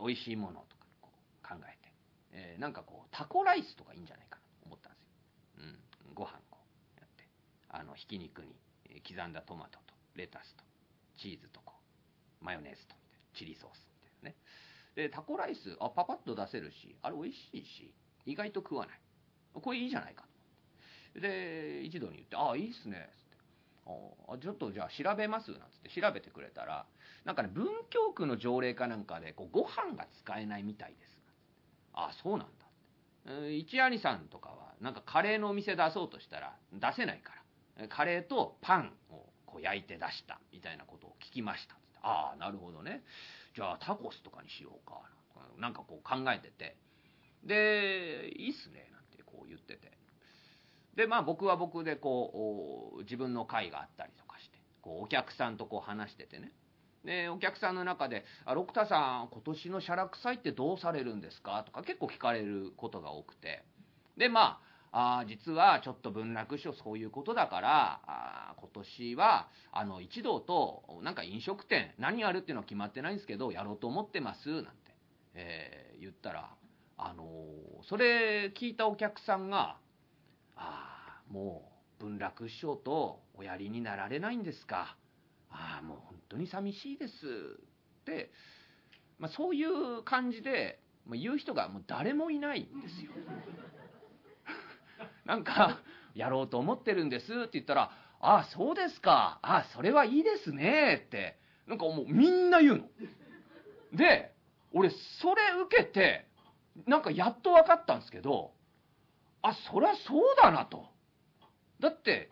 [0.00, 1.92] う美味しいものとかこう考えて、
[2.32, 5.08] えーなんかこう、タコライスとかいいんじゃないかなと思ったんですよ。
[6.07, 6.07] うん。
[6.18, 6.58] ご飯こ
[6.96, 7.28] うやって、
[7.70, 8.56] あの、ひき肉に
[9.06, 10.64] 刻んだトマトとレタスと
[11.16, 11.74] チーズとこ
[12.42, 14.36] う、マヨネーズとみたいな、チリソースみたいなね。
[14.96, 17.94] で、タコライス、あ、パパッと出せるし、あれ美味しいし、
[18.26, 19.00] 意外と食わない。
[19.54, 21.28] これいいじゃないかと思って。
[21.28, 23.36] で、一度に言って、あ、いいっすね、つって。
[24.28, 26.84] あちょっとじゃあ調べますなんつって調べてくれたら、
[27.24, 31.16] なんかね、文京区の条例かなんかで、こう、ご飯が使えないみたいです。
[31.94, 32.67] あ、そうなんだ。
[33.28, 37.32] えー一兄さんとかは、なんかカレーのお店出そうとしたら出せないか
[37.78, 37.88] ら。
[37.88, 41.76] カレーとパンをこう焼いて出したみたいなことを聞きました。
[42.02, 43.02] ああなるほどね。
[43.54, 45.00] じゃあタコスとかにしようか。
[45.58, 46.76] なんかこう考えてて。
[47.44, 48.90] でいいっすね。
[48.92, 49.92] なんてこう言ってて。
[50.96, 56.52] でまあ僕は僕でこう自分の会があったりとかしてこうお客さんとこう話しててね。
[57.08, 63.64] でお客さんの中で「あ六田さん今年の写楽祭ってどうされるんですか?」とか結構聞かれることが多くて
[64.18, 64.60] でま
[64.92, 74.94] ああ実はちょっと文楽師匠そういうことだからあ今年はあの一同となんか飲食店何やるっていうのは決まってないんですけどやろうと思ってますなんて、
[75.34, 76.50] えー、言ったら
[76.98, 79.78] あのー、それ聞いたお客さんが
[80.56, 84.96] 「ああもう文楽師匠とおやりになられないんですか？
[85.50, 87.12] ああもう本当に寂しいです」
[88.02, 88.30] って、
[89.18, 90.80] まあ、そういう感じで、
[91.10, 93.12] 言う人がもう誰もいないんですよ。
[95.24, 95.80] なんか、
[96.14, 99.38] やろうと思ってるんですって言ったら、ああ、そうですか。
[99.42, 101.02] ああ、それはいいですね。
[101.06, 102.88] って、なんかもうみんな言うの。
[103.96, 104.34] で、
[104.72, 106.26] 俺、それ受けて、
[106.86, 108.52] なんかやっと分かったんですけど、
[109.42, 110.86] あ、そりゃそうだなと。
[111.80, 112.30] だって、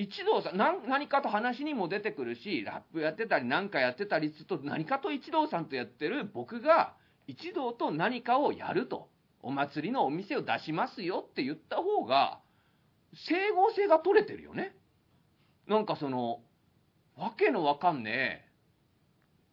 [0.00, 6.94] 一同さん何、何かと話にも出てくるし、ラップやってたり何かやってたりすると、何かと一同さんとやってる僕が、
[7.26, 9.08] 一同と何かをやると。
[9.42, 12.38] お祭りのお店を出しますよって言った方が、
[13.26, 14.76] 整合性が取れてるよね。
[15.66, 16.42] なんかその、
[17.16, 18.48] わけのわかんねえ、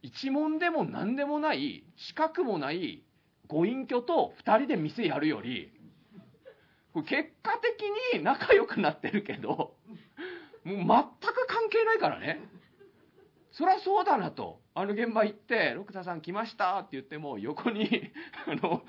[0.03, 3.03] 一問でも何でもない、資格もない
[3.47, 5.71] ご隠居と二人で店やるより、
[6.93, 9.75] 結果的に仲良くなってるけど、
[10.65, 10.87] もう全く
[11.47, 12.41] 関係ないからね。
[13.51, 14.59] そりゃそうだなと。
[14.73, 18.11] あの現場行って、六田さん来ましたって言っても、横に、
[18.47, 18.83] あの、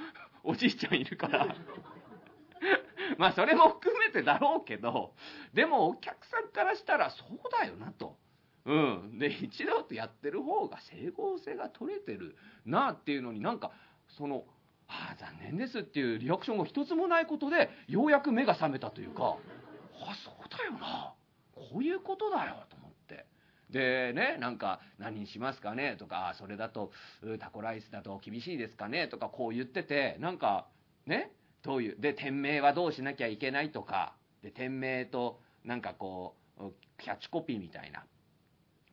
[0.46, 1.46] おじいちゃんいるから
[3.18, 5.14] まあそれも含めてだろうけど
[5.52, 8.16] でもお客さんからしたらそうだよなと。
[8.64, 13.70] うん、で一度とやってる方が整合性が取れてるなっていうのになんか
[14.08, 14.44] その
[14.88, 19.36] 「ああ残念です」っていうリアクションが一つもないことでようやく目が覚めたというか
[20.02, 21.14] 「あそうだよな
[21.56, 23.26] こういうことだよ」と思って。
[23.70, 26.92] でねなんか「何にしますかね?」とか「それだと
[27.40, 30.68] タコライスだと厳しいですかね?」とかこう言っててなんか
[31.06, 31.32] ね？
[31.62, 38.06] どういうで店名はどうしなきゃいけないとかで店名となんかこうキャッチコピーみたいな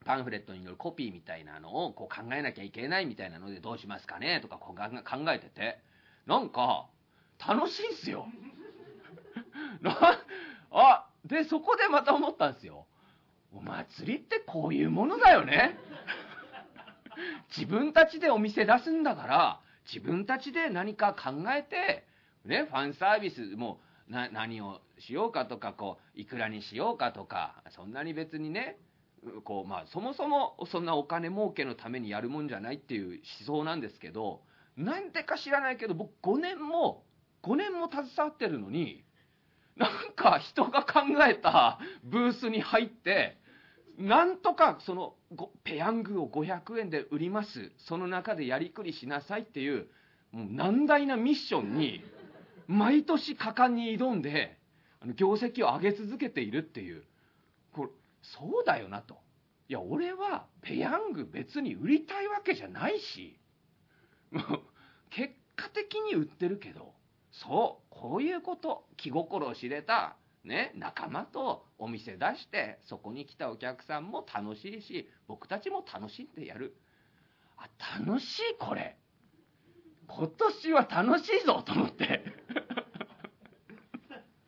[0.04, 4.40] パンフレットに載るコピーみたいなのをこう考えなきゃいけないみたいなのでどうしますかね？
[4.40, 5.78] とかこう考えてて
[6.26, 6.88] なんか
[7.38, 8.26] 楽しいんすよ。
[10.72, 12.86] あでそこでまた思ったんですよ。
[13.52, 15.78] お祭りってこういうものだよね。
[17.56, 19.60] 自分たちでお店出すんだから
[19.92, 22.04] 自分たちで何か考えて
[22.44, 28.78] ね、ファンサービスもな何をしようかとかこういくらにしようかとかそんなに別にね
[29.44, 34.42] こう、まあ、そもそもそんなお金儲けのためにやるもんじゃないっていう思想なんですけど
[34.76, 37.04] なんでか知らないけど僕5年も
[37.42, 39.03] 5年も携わってるのに
[39.76, 43.36] なんか人が考えたブースに入って
[43.98, 45.14] なんとかその
[45.62, 47.72] ペヤングを500円で売ります。
[47.78, 49.86] その中でやりくりしなさいっていう
[50.32, 52.02] もう難題なミッションに
[52.66, 54.58] 毎年果敢に挑んで
[55.16, 57.04] 業績を上げ続けているっていう。
[57.72, 57.90] これ
[58.22, 59.16] そうだよなと。
[59.68, 63.38] いや俺はペヤング別に売りたいわけじゃないし。
[65.10, 66.94] 結果的に売ってるけど。
[67.42, 76.76] そうこういうこと気心を知れたね、仲間とお店出してそこに来たお客さんも楽しいし僕たちも楽しんでやる。
[77.56, 77.68] あ
[77.98, 78.96] 楽しいこれ。
[80.06, 82.22] 今年は楽しいぞと思って。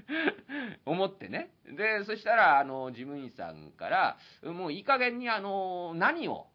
[0.84, 1.50] 思ってね。
[1.64, 6.48] でそしたらあの事務員さんからもういい加減にあの何を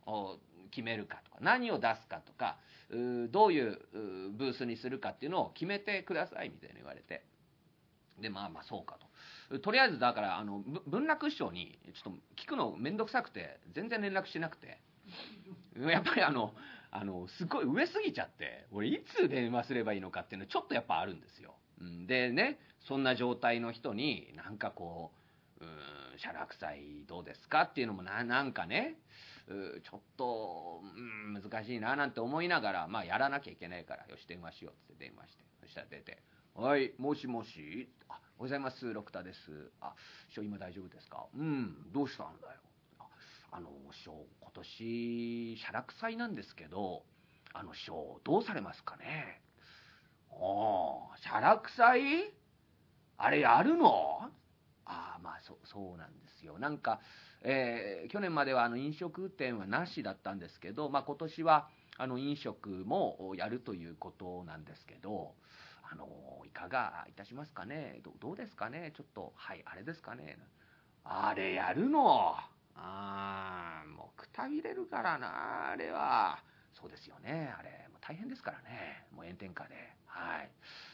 [0.70, 2.58] 決めるかとか何を出すかとか
[3.30, 3.80] どういう
[4.38, 7.24] ブースにするかっていうのを決めてくださいみたいに言われて
[8.20, 8.98] でまあまあそうか
[9.50, 14.80] ととりあえずだからあの文楽師匠にちょっと聞くの面倒くさくて全然連絡しなくて
[15.78, 16.54] やっぱりあの
[16.92, 21.56] あのすごい上すぎちゃって俺いつ電話すればいいのかっていうのちょっとやっぱあるんですよ。
[22.06, 25.12] でねそんな状態の人になんかこ
[25.60, 28.98] う「うーん写楽祭どうですか?」っていうのもななんかね
[29.84, 31.00] ちょっと、う
[31.30, 36.22] ん、難しいななんて思いながらまあやらなきゃいけないからよし電話しようって電話してそしたら出て
[36.56, 39.72] 「はいもしもしあおはようございます六田です。
[39.82, 39.94] あ
[40.30, 41.28] 師匠今大丈夫ですか？
[41.36, 42.54] うんどうしたんだよ。
[43.00, 43.08] あ
[43.52, 47.04] あの師匠今年写楽祭なんですけど
[47.54, 49.42] あの師匠どうされますかね？
[50.32, 52.34] お写楽祭？
[53.18, 54.32] あれやるの？
[54.86, 56.58] ああまあそそうなんですよ。
[56.58, 57.00] なんか
[57.44, 61.68] えー去年まではあの飲食店はなしだったんですけど、まあ、今年は
[61.98, 65.34] あの飲食もやるということなんですけど、
[65.92, 66.08] あの
[66.46, 68.02] いかがいたしますかね？
[68.20, 68.92] どうですかね？
[68.96, 70.38] ちょっと、はい、あれですかね？
[71.04, 72.36] あれやるの？
[72.76, 76.40] あーもうくたびれるからなあれは。
[76.74, 77.54] そうですよね。
[77.58, 79.06] あれもう大変ですからね。
[79.16, 79.76] もう炎天下で。
[80.06, 80.50] はい。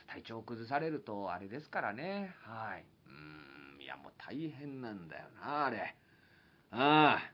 [0.07, 2.33] 体調崩されるとあれですからね。
[2.41, 2.85] はい。
[3.07, 5.95] うんいやもう大変なんだよなあれ。
[6.71, 7.31] ああ。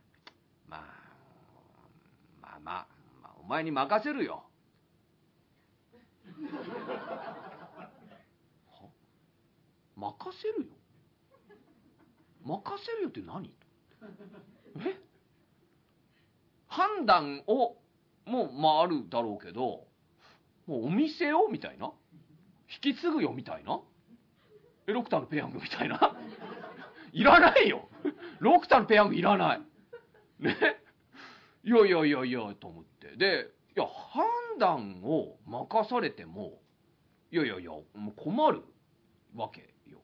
[0.68, 2.88] まあまあ
[3.22, 4.44] まあ、お前に任せるよ。
[9.96, 10.74] 任せるよ？
[12.44, 13.54] 任せるよって何？
[14.86, 15.00] え？
[16.68, 17.78] 判断を
[18.26, 19.86] もうまああるだろうけど
[20.66, 21.92] もうお店をみたいな？
[22.84, 23.80] 引き継ぐよみたいな？
[24.88, 26.18] えロクターのペヤングみたいな？
[27.14, 27.88] いらないよ。
[28.44, 29.62] ロクタのペヤングいらない。
[30.40, 30.58] ね。
[31.64, 33.16] いやいやいやいやと思って。
[33.16, 34.26] でいや判
[34.60, 36.60] 断を任されても
[37.32, 38.62] いやいやいやもう困る
[39.36, 40.00] わけよ。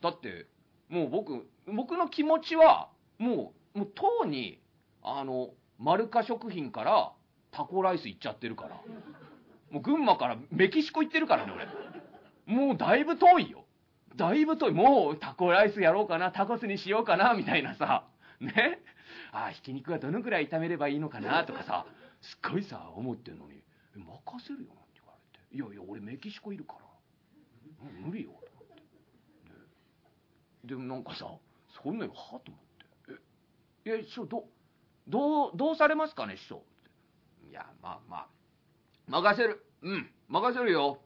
[0.00, 0.46] だって
[0.88, 2.88] もう僕僕の気持ちは
[3.18, 4.60] もうもうとうに
[5.02, 7.12] あのマルカ食品から
[7.50, 8.80] タコライス行っちゃってるから。
[9.72, 11.52] もう群馬からメキシコ行ってるからね
[12.46, 12.56] 俺。
[12.56, 13.65] もうだいぶ遠いよ。
[14.16, 14.72] だいぶ遠い。
[14.72, 16.32] もうタコライスやろうかな。
[16.32, 18.04] タコスにしようかなみたいなさ。
[18.40, 18.80] ね？
[19.32, 21.86] あひき肉はどのくらい炒めればいいのかなとかさ。
[22.22, 23.62] すっごいさ思ってんのに。
[23.94, 25.54] 任せるよなんて言われて。
[25.54, 26.86] いやいや俺メキシコいるから。
[28.06, 29.54] 無理よと思って、ね、
[30.64, 31.26] でもなんかさ
[31.82, 32.60] そんなのはと思っ
[33.06, 33.20] て
[33.84, 34.44] 「えいや師匠ど
[35.06, 36.62] どうどうされますかね師匠」
[37.48, 38.28] 「いやまあまあ。
[39.08, 39.64] 任せる。
[39.82, 40.98] うん任せるよ」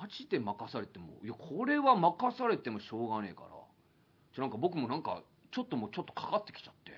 [0.00, 3.48] マジで任されてもいやこれは任されてもしょうがねえから。
[4.34, 6.92] ちょなんか僕もなんかちょっともうちょっとかかってきちゃって。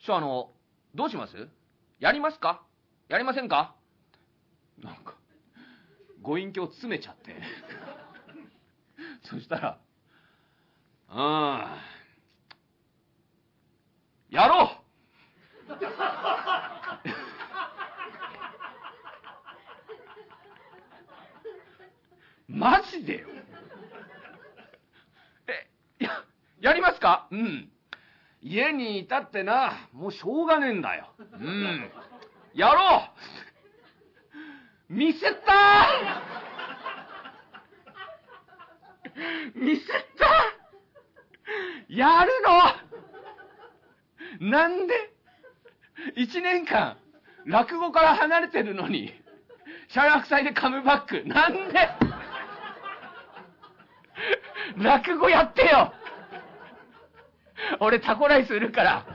[0.00, 0.50] 師匠あの
[0.94, 1.48] どうします？
[2.00, 2.62] やりますか？
[3.08, 3.76] やりませんか？
[4.82, 5.14] なんか
[6.20, 7.36] ご隠居を詰めちゃって。
[9.30, 9.78] そしたら
[11.10, 11.16] 「うん。
[14.34, 15.70] やろう!」
[22.48, 23.28] マジでよ。
[25.48, 26.24] えや
[26.60, 27.26] やりますか？
[27.30, 27.70] うん。
[28.42, 31.08] 家にいたってなもうしょうがねえんだよ。
[31.18, 31.90] うん。
[32.54, 33.04] やろ
[34.90, 34.92] う。
[34.92, 35.26] 見せた
[39.54, 39.82] 見せ
[40.18, 40.26] た
[41.88, 42.30] やる
[44.40, 44.50] の。
[44.50, 44.94] なんで？
[46.16, 46.98] 一年間
[47.46, 49.12] 落語から離れてるのに
[49.88, 51.26] 社楽祭でカムバック。
[51.26, 51.88] なんで？
[54.76, 55.92] 落語やってよ。
[57.80, 59.06] 俺タコライス売るから。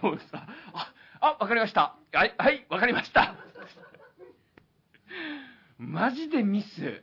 [0.00, 1.96] もうさああわかりました。
[2.12, 3.34] はいはいわかりました。
[5.78, 7.02] マジでミス。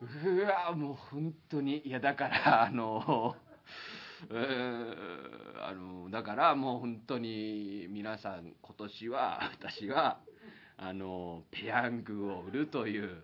[0.00, 1.86] うわもう本当に。
[1.86, 3.34] いやだからあの
[4.30, 4.94] うー
[5.68, 10.18] あのだからもう本当に皆さん今年は私は
[10.76, 13.22] あのペヤングを売るという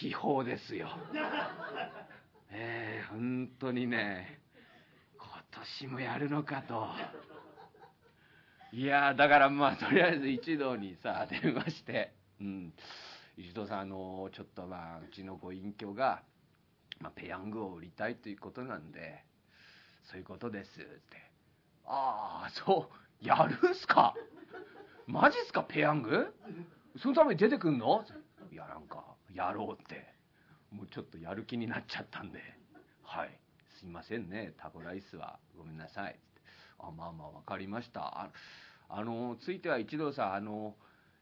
[0.00, 0.88] 秘宝ですよ。
[2.50, 4.40] えー、本当にね
[5.18, 5.28] 今
[5.62, 6.88] 年もやるのかと。
[8.72, 12.72] いやだからまあとりあえず一同にさ電話して「うん。
[13.38, 16.22] 一同さんあのちょっとまあうちのご隠居が、
[17.00, 19.24] まあ、ペヤングを売りたいということなんで
[20.04, 21.30] そういうことです」って
[21.86, 22.88] 「ああそ
[23.22, 24.14] うやるんすか？
[25.06, 26.34] マジっすかペヤング？
[26.98, 28.04] そのために出てくんの?」
[28.52, 30.14] いやなんかやろうって。
[30.72, 32.40] もうちょっとやる気になっちゃったんで
[33.04, 33.30] 「はい。
[33.78, 34.52] すいませんね。
[34.58, 35.38] タコライスは。
[35.56, 36.20] ごめんなさい」って
[36.78, 38.00] あまあまあ分かりました。
[38.22, 38.30] あ
[38.88, 40.74] あのついては一度さあの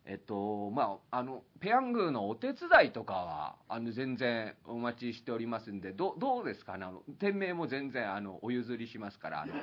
[0.07, 6.79] えっとまああのペヤングのお手伝いとかはあの全然お待ちしておりますんでどどうですか？
[6.79, 9.55] ねあの店名も全然あのお譲りしますからあの、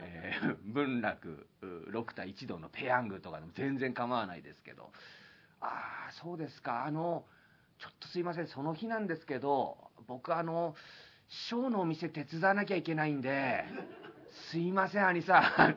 [0.00, 4.92] えー 文楽う六対一同のペヤングとかでも全然構わないですけど。
[5.60, 6.84] ああそうですか。
[6.84, 7.24] あの
[7.80, 9.76] ちょっとすいませんその日なんですけど
[10.06, 10.74] 僕あの
[11.28, 13.64] 師匠のお店手伝わなきゃいけないんで
[14.50, 15.76] すいません兄さん。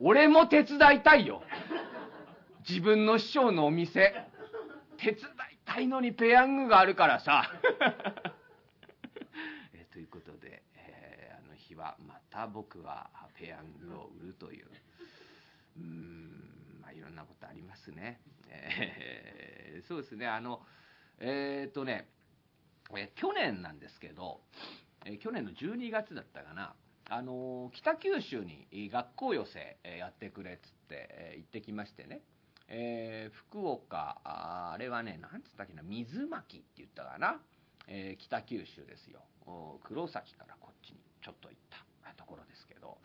[0.00, 1.42] 俺も手伝いたいよ。
[2.68, 4.14] 自分の師匠のお店
[4.98, 5.22] 手伝い
[5.64, 7.50] たいのにペヤングがあるからさ。
[9.74, 14.66] えということで、えーあの日はまた僕はペヤングを売るという。
[15.78, 18.20] うんまあいろんなことありますね、
[18.54, 20.26] えーそうですね。
[20.26, 20.60] あの
[21.18, 22.08] えっ、とね、
[22.96, 24.40] えー去年なんですけど
[25.04, 26.74] え去年の12月だったかな、
[27.10, 32.22] あの北九州に学校寄せやってくれっつって、え行ってきましてね、
[32.68, 37.40] えー福岡ああれはねなんつったっけな水巻って言ったかな、
[37.88, 39.20] えー北九州ですよ。
[39.84, 41.60] 黒崎からこっちにちょっと行っ
[42.04, 42.98] たところですけど。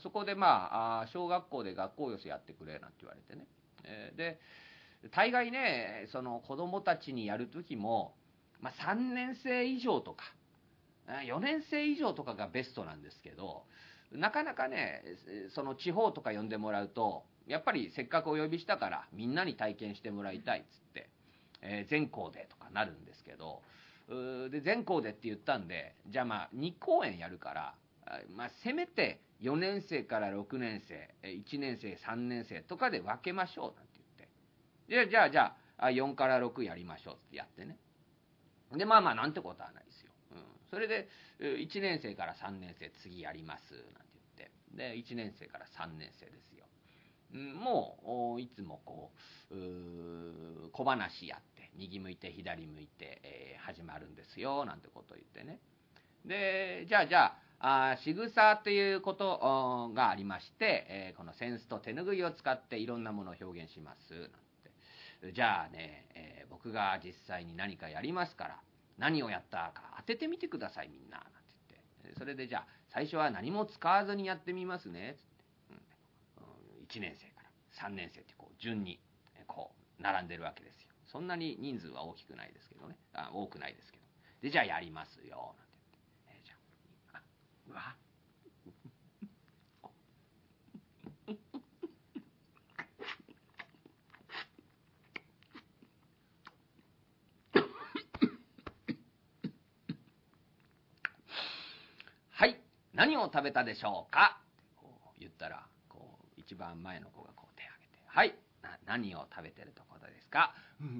[0.00, 3.44] そこでまあ小学校で学校寄せやってくれなんて言われてね、
[4.16, 4.38] で
[5.10, 8.14] 大概ねその子供たちにやる時も、
[8.60, 10.24] まあ、3年生以上とか
[11.08, 13.64] 4年生以上とかがベストなんですけど
[14.12, 15.02] なかなかね
[15.54, 21.08] その地方とか呼んでもらうとやっぱりせっかくお呼びしたからみんなに体験してもらいたいっつって、
[21.62, 23.62] えー全校でとかなるんですけど
[24.50, 27.74] で全校でって言ったんでじゃあまあ2公演やるから、
[28.34, 34.28] まあ、せめて4年生から6年生1年生3年生とかで分けましょうなんて言って。
[34.88, 37.78] じゃあじゃあじゃあ4から6やりましょうってやってね。
[38.72, 41.08] でまあまあなんてことはないですよ、うん、それで
[41.40, 44.50] 1年生から3年生次やりますなんて言って。
[44.74, 46.64] で1年生から3年生ですよ。
[47.32, 49.12] もういつもこ
[49.50, 55.60] うう小話やって右向いて左向いて、えー始まるんですよなんてこと言ってね。
[56.24, 64.14] でじゃあじゃああ仕草っていうことがありまして、えーこのセンスと手拭いを使っていろんなものを表現します。
[64.14, 65.32] なんて。
[65.32, 68.60] じゃあね、えー僕が実際に何かやりますから
[68.96, 71.18] 何をやったか当ててみてくださいみんな。
[71.18, 71.30] なんて
[71.68, 72.18] 言って。
[72.18, 75.16] それでじゃあ最初は何も使わずにやってみますね。
[75.18, 75.44] つって、
[76.38, 76.42] う
[76.82, 78.98] ん、1年生から3年生ってこう順に
[79.46, 80.88] こう並んでるわけですよ。
[81.06, 82.96] そんなに人数は大きくないですけどね。
[83.14, 84.04] あ多くないですけど。
[84.42, 85.54] でじゃあやりますよ。
[85.58, 85.98] なんて言って、
[86.28, 86.54] えーじゃ
[87.14, 87.22] ああう
[87.72, 87.94] わ
[102.30, 102.56] はい
[102.94, 104.38] 何を食べたでしょうか？
[104.76, 110.54] こう言ったらこう一番前の子がこう手を挙げて「はいな何を食べてるところですか?」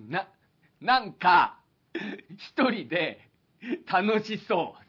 [0.08, 0.28] な
[0.80, 1.58] なんか
[2.36, 3.28] 一人で
[3.90, 4.84] 楽しそう。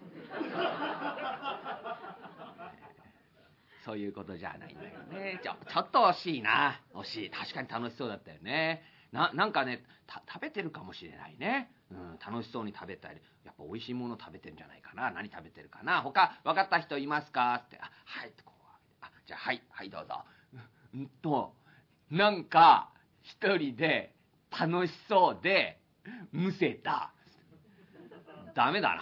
[3.86, 5.40] そういうことじゃないんだよね。
[5.42, 6.80] ちょちょっと惜しいな。
[6.94, 7.30] 惜しい。
[7.32, 8.84] 確かに楽しそうだったよね。
[9.12, 13.20] ななんかねた食べてるかもしれないね、うん、楽しそうに食べたり。
[13.44, 15.10] やっぱ美味しいもの食べてるんじゃないかな。
[15.10, 16.02] 何食べてるかな。
[16.04, 17.64] 他分かった人いますか？
[17.66, 18.30] ってあはい。
[18.30, 18.64] ってこう
[19.02, 19.64] あじゃあはい。
[19.72, 20.24] はいどうぞ。
[20.94, 21.54] うんと
[22.12, 22.92] なんか
[23.24, 24.14] 一人で
[24.52, 25.80] 楽しそうで
[26.32, 27.14] むせた。
[28.56, 29.02] ダメだな。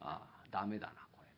[0.00, 1.28] あダメだなこれ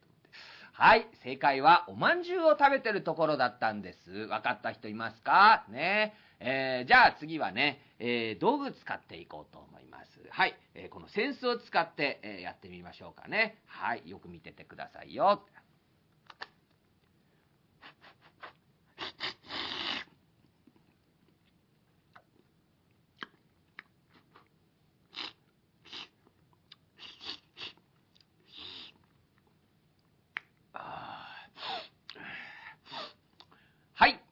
[0.73, 4.27] はい正解はおまんじゅうを食べてるところだったんです。
[4.27, 5.65] 分かった人いますか？
[5.69, 6.13] ね。
[6.39, 10.05] えーじゃあ次はね、えー道具使っていこうと思います。
[10.29, 13.57] はい、えーこのセンスを使って、えーやってみましょうかね。
[13.67, 15.43] はいよく見ててくださいよ。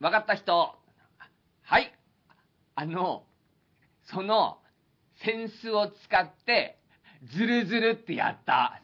[0.03, 0.75] はい、わかった人。
[1.61, 1.93] はい。
[2.75, 3.23] あの、
[4.03, 4.59] その、
[5.23, 6.77] センスを使って、
[7.31, 8.81] ズルズルってやった。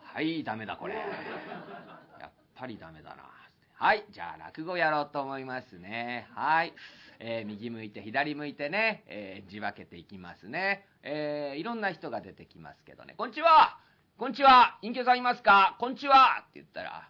[0.00, 0.94] はい、ダメだ、これ。
[0.94, 3.30] やっぱりダメだな。
[3.74, 6.26] はい、じゃあ、落語やろうと思いますね。
[6.34, 6.72] はい。
[7.20, 10.84] えー右向いて、左向いてね、えー字分けていきますね。
[11.04, 13.14] えーいろんな人が出てきますけどね。
[13.16, 13.78] こんにちは
[14.18, 15.76] こんにちは隠居さんいますか？
[15.78, 17.08] こんにちはって言ったら、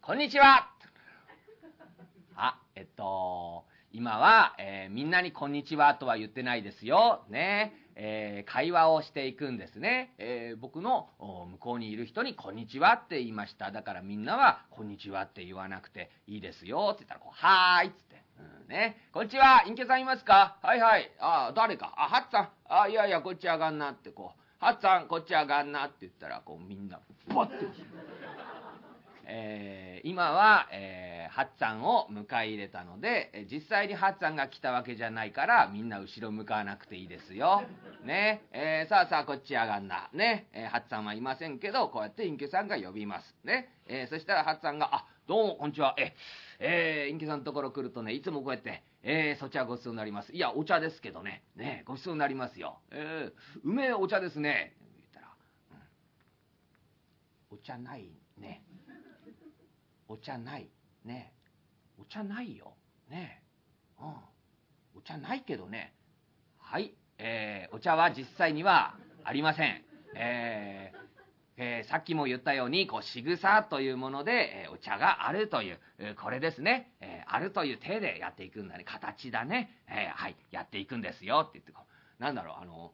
[0.00, 0.71] こんにちは、
[2.82, 3.62] えっと、
[3.92, 7.24] 今は、えーみんなにこんにちはとは言ってないですよ。
[7.30, 7.72] ね。
[7.94, 10.16] えー会話をしていくんですね。
[10.18, 13.70] えー僕の向こうにいる人にこんにちはって言いました。
[13.70, 18.24] だからみんなはこんにちはって言わなくていいですよって言ったらこう、はーいっつって。
[18.40, 18.96] うんね。
[19.12, 20.58] こんにちは隠居さんいますか？
[20.60, 21.08] はいはい。
[21.20, 21.94] あ、誰か？
[21.96, 22.48] あ、はっさん。
[22.68, 27.64] あ、いやいや、こっち上がんなってこう、はっさんこっち上がんなって言ったらこうみんな、バッて
[29.26, 37.62] えー今は、えーハッツァンを迎え入れたので、実際にハッツァンが来たわけじゃないから、みんな後ろ向かわなくていいですよ。
[38.04, 38.42] ね。
[38.52, 40.10] えーさあさあ、こっち上がんな。
[40.12, 40.48] ね。
[40.52, 43.34] えーハッツァンはいませんけど、こうやって隠居さんが呼びます。
[43.44, 43.70] ね。
[43.86, 45.94] えーそしたらハッツァンが、あ、どうも、こんにちは。
[45.98, 46.14] え、
[46.58, 50.32] えー隠居さんのところ来るとね、いつもこうやって、えーそちはごちそうになります。
[50.32, 51.42] いや、お茶ですけどね。
[51.56, 52.80] ね、ごちそうになりますよ。
[52.90, 53.32] えー
[53.64, 54.74] うめえお茶ですね。
[54.96, 55.28] 言ったら、
[55.70, 55.78] うん
[57.52, 58.62] お茶ないね。
[60.12, 60.68] お茶ない。
[61.06, 61.32] ね
[61.98, 62.74] お茶ないよ。
[63.08, 63.42] ね
[63.98, 64.98] うん。
[64.98, 65.94] お茶ないけどね。
[66.58, 66.92] はい。
[67.18, 68.94] えーお茶は実際には
[69.24, 69.82] ありません。
[70.14, 70.98] えー
[71.56, 81.84] えーさっきも言ったように、こう、仕草というもので、えーお茶があるという、えーこれですね、えあるという体でやっていくんだね、形だね、えーはい、やっていくんですよって言ってこ
[82.20, 82.92] う、なんだろう、あの、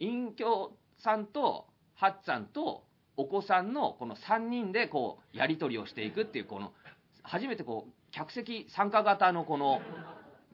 [0.00, 2.82] 隠居さんと、はっさんと、
[3.20, 6.72] お子さんのこの3人でこう、やり取りをしていくっていう、この、
[7.22, 9.82] 初めてこう、客席参加型のこの、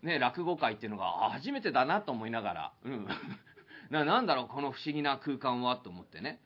[0.03, 3.07] ね、落語会っていうのが、初めてだなと思いながら、うん。
[3.91, 6.41] ななんだろう、この不思議な空間はと思ってね。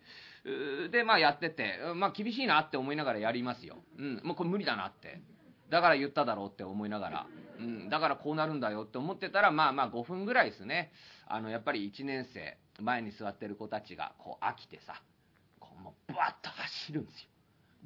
[0.90, 3.78] で、まあやってて、まあ厳しいなって思いながらやりますよ。
[3.96, 5.22] うん、もうこれ無理だなって。
[5.70, 7.26] だから言っただろうって思いながら、
[7.58, 10.92] うん、だからこうなるんだよって思ってたら、まあまあ5分ぐらいですね。
[11.26, 15.00] あの、やっぱり1年生、前に座ってる子たちが、こう飽きてさ、
[16.14, 17.28] バッと走るんですよ。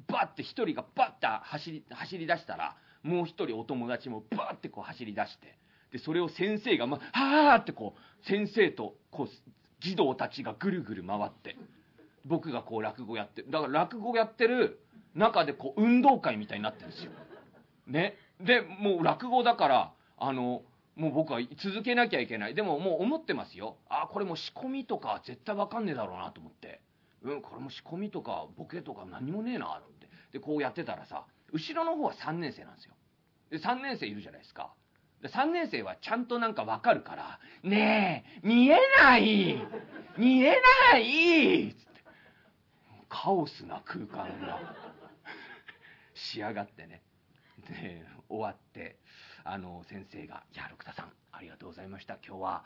[0.07, 5.57] バッて一人がバッて走り、走り出したら、もう一人お友達もバッてこう走り出して、
[5.91, 9.27] で、それを先生が、ま、はーってこう、先生と、こう、
[9.79, 11.55] 児童たちがぐるぐる回って、
[12.25, 13.43] 僕がこう落語やって。
[13.43, 14.79] だから落語やってる
[15.13, 17.11] 中でこう、運動会みたいになってるんですよ。
[17.87, 18.17] ね。
[18.41, 20.63] で、もう落語だから、あの、
[20.95, 22.55] もう僕は続けなきゃいけない。
[22.55, 23.77] でももう思ってますよ。
[23.89, 26.81] あ、これもう仕込みとか絶対わかんねえだろうなと思って。
[27.25, 30.07] うん、これも仕込みとかボケとか何もねえなって。
[30.31, 32.93] で、こうやってたらさ、後ろの方は3年生なんですよ。
[33.49, 34.73] で、3年生いるじゃないですか。
[35.21, 39.57] で3年生はちゃんとなんかわかるから、ねえ、見えない
[40.17, 40.61] 見え
[40.91, 42.03] ないつって。
[43.09, 44.59] カオスな空間が
[46.13, 47.01] 仕上がってね。
[47.67, 48.99] で、終わって、
[49.43, 52.17] あの、先生が、いや、六田さん、ありがとうございました。
[52.25, 52.65] 今日は、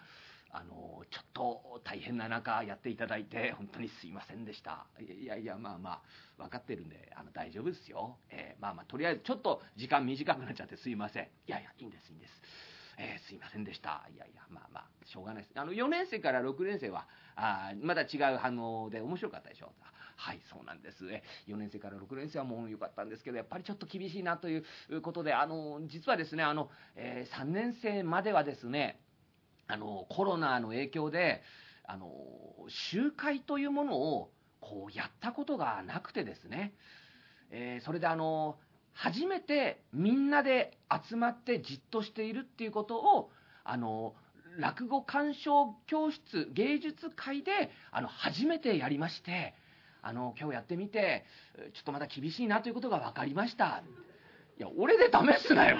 [0.51, 4.87] あの、ちょっと大変な中やっていただいて、本当にすいませんでした。
[4.99, 6.01] いやいや、まあま
[6.37, 8.17] あ、分かってるんで、あの、大丈夫ですよ。
[8.29, 11.23] えーまあまあ、とりあえず、ちょっと時間短くなっちゃってすいません。
[11.23, 12.41] いやいや、いいんです、いいんです。
[12.97, 14.05] えーすいませんでした。
[14.13, 15.53] いやいや、まあまあ、しょうがないです。
[15.59, 19.71] あの、4年生から6年生は、あまだ違う反応で面白かったでしょ？
[20.17, 21.05] はい、そうなんです。
[21.47, 28.99] 4年生から6年生はもう良かったんですけど、やっぱりちょっと厳しいなということで、あの、実はですね、あの、え3年生まではですね、
[29.69, 31.43] あの、コロナの影響で、
[31.85, 32.11] あの、
[32.67, 36.73] 集会というものを、こう、やったことがなくてですね、
[37.51, 38.57] えーそれであの、
[38.93, 43.31] 初めてみんなで集まってじっとしているっていうことを、
[43.63, 44.15] あの、
[44.57, 49.53] 落語鑑賞教室、芸術会で、あの、初めてやりまして、
[50.01, 51.25] あの、今日やってみて、
[51.73, 53.83] ちょっとまだ厳しいなということが分かりました。
[54.57, 55.77] いや、俺で試すなよ。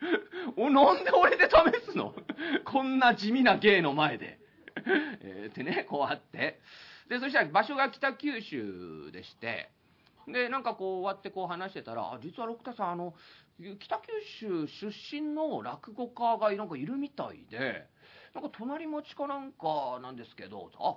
[0.56, 2.14] お、なんで俺で試すの？
[2.64, 4.38] こんな地味な芸の前で。
[5.22, 6.60] えーってね、こうあって。
[7.08, 9.70] で、そしたら場所が北九州でして、
[10.28, 13.14] で、なんかこう終わってこう話してたら、あ実は六田さん、あの、
[13.78, 17.86] 北九州出身の落語家がなんかいるみたいで、
[18.34, 20.96] なんか隣町かなんかなんですけど、あ、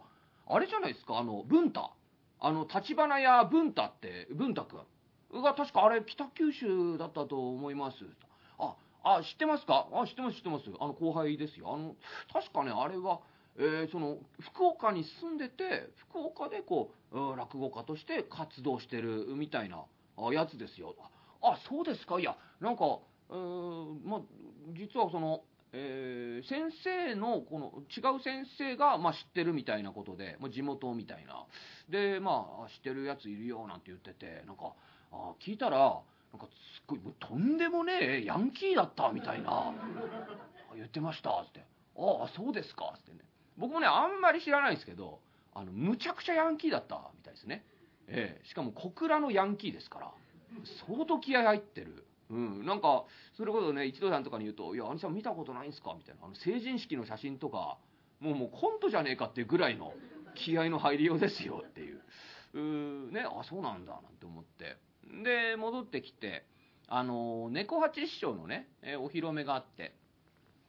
[0.53, 1.91] あれじゃないですか、あの、文太。
[2.41, 4.77] あの、立花屋文太って、文太く
[5.37, 7.97] んが確かあれ北九州だったと思います。
[9.03, 9.87] あ、知ってますか？
[9.93, 10.65] あ、知ってます、知ってます。
[10.79, 11.73] あの、後輩ですよ。
[11.73, 11.95] あの、
[12.33, 13.21] 確かね、あれは、
[13.57, 19.85] えーその、福岡に住んでて、福岡でこう、落語家として活動してるみたいな
[20.31, 20.95] やつですよ。
[21.41, 22.19] あ、そうですか？
[22.19, 24.21] いや、なんか、うーんまあ、
[24.73, 31.45] 実はその、えー先生の、この、違う先生が、まあ、知ってるみたいなことで、まあ、地元みたいな。
[31.89, 34.73] で、まあ、知ってるやついるよ、なんて言ってて、なんか、
[35.11, 36.01] あ聞いたら、
[36.31, 39.73] なんか、すっごい、もうとんでもねえ、ヤンキーだった、みたいな。
[40.75, 41.65] 言ってました、つって。
[41.97, 43.19] ああ、そうですか、つってね。
[43.57, 45.19] 僕もね、あんまり知らないんですけど、
[45.53, 47.65] あの、むちゃくちゃヤンキーだったみたいですね。
[48.07, 50.11] ええしかも小倉のヤンキーですから、
[50.87, 52.05] 相当気合入ってる。
[52.29, 53.05] うん、なんか、
[53.35, 55.95] それこそね、一度さんとかに言うと、いや、兄さん見たことないんすか？
[55.97, 56.25] みたいな。
[56.25, 57.77] あの、成人式の写真とか、
[58.19, 59.93] もうもうコントじゃねえかっていうぐらいの
[60.35, 62.01] 気合の入りようですよっていう。
[62.53, 64.77] うーね、あ、そうなんだ、なんて思って。
[65.23, 66.45] で、戻ってきて、
[66.87, 69.93] あの、猫八師匠のね、えお披露目があって、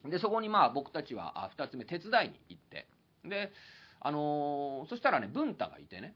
[0.05, 2.87] で、そこにまあ僕たちはあ二つ目手伝いに行って、
[3.25, 3.53] で、
[4.01, 6.15] あのそしたらね、文太がいてね、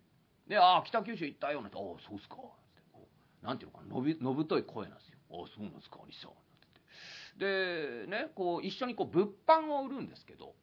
[0.48, 2.38] で、ああ、北九州行ったよ、なんて、ああ、そうっすか、っ
[2.74, 3.08] てこ
[3.42, 5.18] うなんていうのかな、のび、のぶとい声なんですよ。
[5.32, 8.04] ああ、そうなんですか、兄さん、なんて。
[8.04, 10.54] で、ね、こう、一緒にこう、物販を売るんですけど、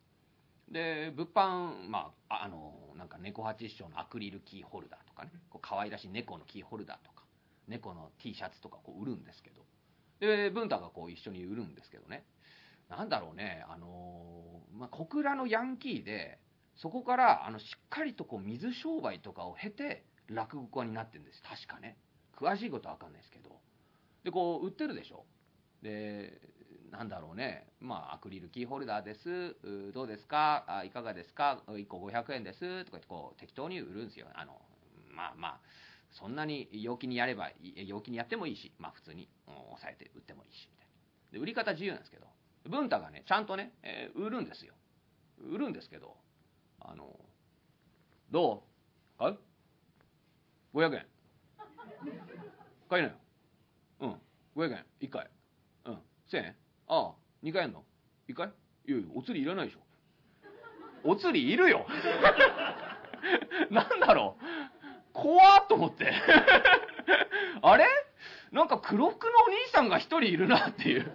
[0.72, 7.21] で、物販、まあ、ああの、なんか猫八師匠のアクリルキーホルダーとかね、こう可愛らしい猫のキーホルダーとか、
[7.72, 9.66] 猫の T シャツとかこう売るんですけど、
[10.20, 12.24] で、文太がこう一緒に売るんですけどね、
[12.90, 16.40] なんだろうね、あのまあ、小倉のヤンキーで、
[16.76, 21.42] そこから、あの、しっかりとこう、水商売とかを経て、落語家になってるんです。
[21.44, 21.98] 確かね。
[22.36, 23.60] 詳しいことはわかんないですけど。
[24.24, 25.26] で、こう、売ってるでしょ。
[25.82, 26.40] で、
[26.92, 29.56] なんだろうね、まあ、アクリルキーホルダーです、
[29.94, 34.28] どうですか、あいかがですか、1個500円ですとか言ってこう適当に売るんですよ。
[34.34, 34.62] あの
[35.10, 35.60] まあまあ
[36.12, 37.52] そんなに陽気にやれば、
[37.88, 40.94] 陽気にやってもいいし、まあ普通に、抑えて売ってもいいし、みたいな。
[41.34, 42.28] で、売り方自由なんですけど、
[42.70, 44.74] 文太がね、ちゃんとね、えー売るんですよ。
[45.40, 46.18] 売るんですけど、
[46.80, 47.18] あの、
[48.30, 48.64] ど
[49.20, 49.24] う？
[49.24, 49.40] はい
[50.74, 51.06] ?500 円。
[52.90, 53.16] 買いなよ。
[54.02, 54.22] うん。
[54.56, 54.86] 500円。
[55.02, 55.30] 1回。
[55.86, 55.94] うん。
[56.32, 56.56] 1000円
[56.88, 57.84] ああ、2回やんの
[58.28, 58.48] ?1 回？
[58.88, 59.80] いやいや、お釣りいらないでしょ。
[61.04, 61.88] お釣りいるよ
[63.72, 64.71] なんだろう？
[65.14, 66.12] 怖っと思って。
[67.62, 67.86] あれ？
[68.52, 71.12] なんか黒服のお兄さんが一人いるなっていう。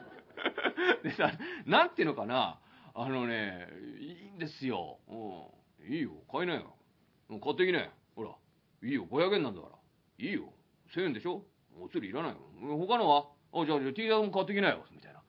[1.05, 1.32] でさ、
[1.66, 2.59] なんていうのかな？
[2.94, 3.68] あのね、
[4.01, 4.99] いいんですよ。
[5.09, 5.92] うん。
[5.94, 6.12] いいよ。
[6.30, 6.76] 買いなよ。
[7.28, 7.90] 買ってきなよ。
[8.14, 8.30] ほら。
[8.82, 9.07] いいよ。
[9.07, 9.76] 500円なんだから。
[10.18, 10.53] いいよ。
[10.94, 11.44] 1000円でしょ？
[11.78, 12.38] お釣りいらないよ。
[12.78, 13.26] 他のは？
[13.53, 14.84] あ、じゃあ、じゃあ T シャツも買ってきなよ。
[14.90, 15.22] みたいな。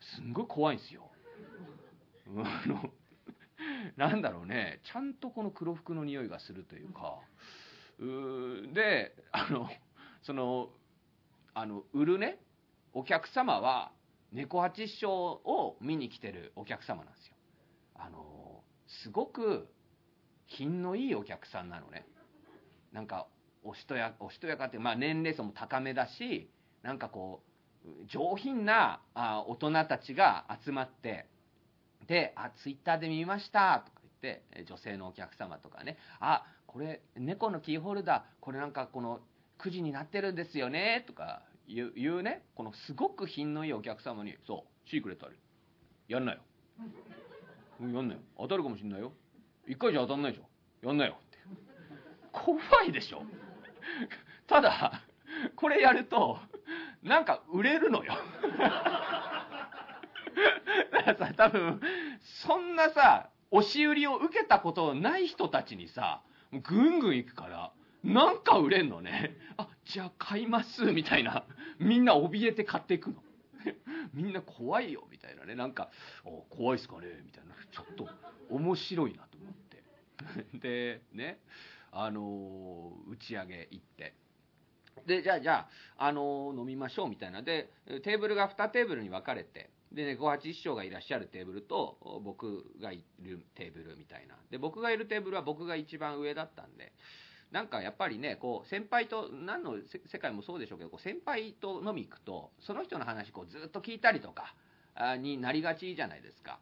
[0.00, 1.10] すんごい怖いんですよ。
[2.38, 2.92] あの、
[3.96, 4.80] なんだろうね。
[4.84, 7.18] ちゃんとこの黒服の匂いがするというか。
[7.98, 9.68] うで、あの、
[10.22, 10.70] その、
[11.54, 12.38] あの、売るね、
[12.92, 13.92] お客様は、
[14.32, 17.34] 猫八師匠を見に来てるお客様なんですよ。
[17.94, 18.62] あの、
[19.02, 19.68] すごく
[20.46, 22.06] 品のいいお客さんなのね。
[22.92, 23.26] なんか、
[23.64, 26.50] おしとや、おしとやかって、まあ年齢層も高めだし、
[26.82, 27.42] なんかこ
[27.84, 31.26] う、上品なあ大人たちが集まって、
[32.06, 36.44] で、あ、ツイッターで見ましたとか言って、女性のお客様とかね、あ、
[36.78, 39.18] これ、猫のキーホルダー、これなんかこの、
[39.58, 45.36] 9時になってるんですよね、とか言う言うね、このすごく品のいいお客様に、そう、シークレットある。
[46.06, 46.38] やんなよ。
[47.80, 48.20] やんなよ。
[48.38, 49.12] 当たるかもしんないよ。
[49.66, 50.86] 一回じゃ当たんないでしょ。
[50.86, 51.16] やんなよ。
[51.18, 51.38] って。
[52.30, 53.24] 怖いでしょ。
[54.46, 55.02] ただ、
[55.56, 56.38] これやると、
[57.02, 58.12] なんか売れるのよ。
[60.92, 61.80] だからさ、多分、
[62.44, 67.72] そんなさ、押し売りを受けたことない人たちにさ、もうぐんぐん行くから、
[68.04, 69.36] なんか売れんのね。
[69.56, 71.44] あ、じゃあ買います、みたいな。
[71.78, 73.22] みんな怯えて買っていくの。
[74.14, 75.54] みんな怖いよ、みたいなね。
[75.54, 75.90] なんか、
[76.50, 77.54] 怖いっすかねみたいな。
[77.70, 78.08] ちょっと
[78.50, 79.82] 面白いなと思って。
[80.58, 81.40] で、ね、
[81.90, 84.14] あのー打ち上げ行って。
[85.06, 87.42] で、じゃあ、じゃあ、あのー飲みましょうみたいな。
[87.42, 87.70] で、
[88.02, 94.36] テーブルが2テーブルに分かれて、で、猫八師匠がいらっしゃるテーブルと、僕がいるテーブルみたいな。
[94.50, 96.92] で、僕がいるテーブルは僕が一番上だったんで、
[97.50, 99.76] なんかやっぱりね、こう、先輩と、何の
[100.06, 104.54] 世界もそうでしょうけど、こう先輩と飲み行くと、その人の話こうずっと聞いたりとか、
[105.18, 106.58] になりがちじゃないですか。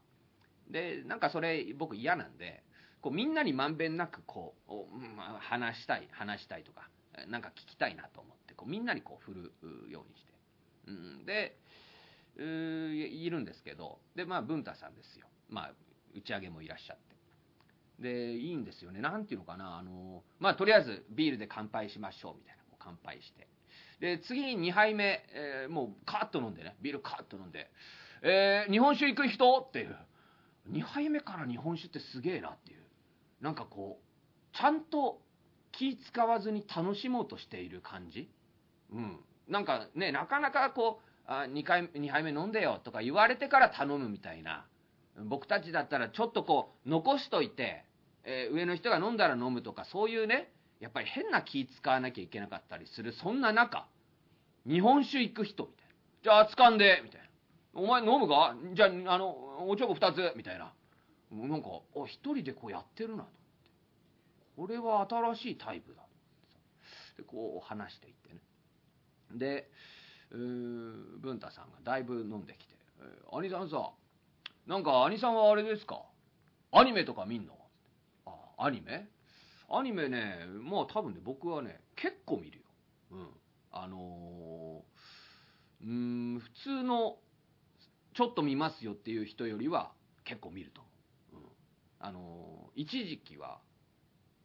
[0.71, 2.63] で、なんかそれ僕嫌なんで、
[3.01, 4.73] こうみんなにまんべんなくこう、
[5.41, 6.89] 話したい、話したいとか、
[7.29, 10.33] なんか聞きたいなと思って、こうみんなにこう振るようにして。
[10.89, 11.57] うん、で、
[12.43, 15.27] いいるんですけど、で、まあ、文太さんですよ。
[15.49, 15.73] まあ、
[16.15, 18.03] 打ち上げもいらっしゃって。
[18.03, 19.01] で、いいんですよね。
[19.01, 22.63] なんていうのかな、あの、まあ、とりあえずビールで乾杯しましょう、みたいな。
[22.65, 23.49] こう乾杯して。
[24.01, 27.71] で、次に2杯目、えーもうカーッと飲んでね、ビールカーッと飲んで、
[28.23, 29.65] えー日本酒行く人？
[29.67, 29.97] っていう。
[30.71, 32.83] 2杯目から日本酒ってすげえなっていう。
[33.41, 35.21] なんかこう、ちゃんと
[35.73, 38.29] 気使わずに楽しもうとしている感じ？
[38.93, 39.21] うん。
[39.49, 44.67] なんかね、なかなかこう、あ2回、二杯目飲んでよとか言われてから頼むみたいな。
[45.25, 47.85] 僕たちだったらちょっとこう、残しといて、
[48.25, 53.87] えー上の人が飲んだら飲むとか、そういうね、やっぱり変な気使わなきゃいけなかったりする、そんな中、
[54.67, 55.95] 日本酒行く人みたいな。
[56.23, 57.27] じゃあ、掴んで、みたいな。
[57.75, 58.57] お前飲むか？
[58.75, 60.73] じゃあ、あの、おちょこ2つ、みたいな。
[61.31, 63.37] なんか、あ、一人でこうやってるなと思って。
[64.57, 66.03] これは新しいタイプだ。
[67.17, 68.41] で、こう話していってね。
[69.33, 69.71] で、
[70.31, 72.75] 文太さんがだいぶ飲んできて、
[73.33, 73.91] 兄さんさ、
[74.67, 76.03] なんか兄さんはあれですか？
[76.73, 77.57] アニメとか見んの？
[78.27, 79.09] あ、アニメ？
[79.69, 82.65] アニメね、まあ多分ね、僕はね、結構見るよ。
[83.13, 83.27] うん。
[83.73, 87.17] あのーうん、普通の、
[88.15, 89.93] ちょっと見ますよっていう人よりは
[90.25, 90.81] 結構見ると
[91.33, 91.45] 思う。
[91.45, 91.49] うん。
[92.01, 93.59] あのー一時期は、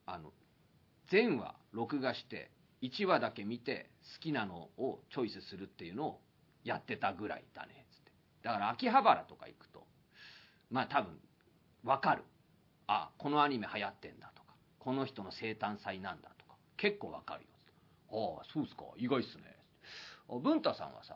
[0.06, 0.32] あの、
[1.10, 2.50] 全話録画して、
[2.82, 6.22] 1話だけ見て好きなのをチョイスするっていうのを
[6.64, 8.12] やってたぐらいだねつって。
[8.44, 9.86] だから秋葉原とか行くと
[10.70, 11.20] まあ多分
[11.84, 12.24] わかる。
[12.88, 17.48] あこのアニメ流行ってんだとかこの人の生誕祭なんだとか結構わかるよ。
[17.58, 17.72] つって
[18.12, 18.84] ああそうっすか。
[18.98, 19.44] 意外っすね。
[20.30, 21.16] あ文太さんはさ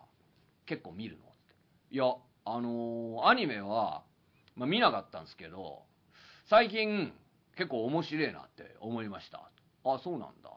[0.65, 1.23] 結構見るの？
[1.23, 1.55] って。
[1.91, 2.05] いや
[2.45, 4.03] あのーアニメは、
[4.55, 5.83] まあ、見なかったんですけど
[6.49, 7.11] 最近
[7.57, 9.49] 結構面白いなって思いました。
[9.83, 10.51] あそうなんだ。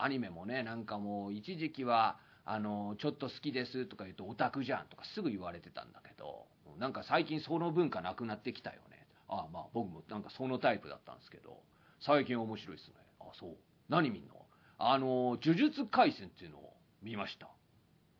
[0.00, 6.46] アニメもねなんかもう一時期はあの、ちょっと好きですとか言うとオタクじゃんとかすぐ言われてたんだけど、
[6.78, 9.06] なんか最近その文化なくなってきたよね。
[9.28, 11.62] ああまあ僕もなんかそのタイプだったんですけど、
[12.00, 12.94] 最近面白いですね。
[13.20, 13.56] あそう。
[13.88, 14.34] 何見んの？
[14.78, 17.48] あの、呪術廻戦っていうのを見ました。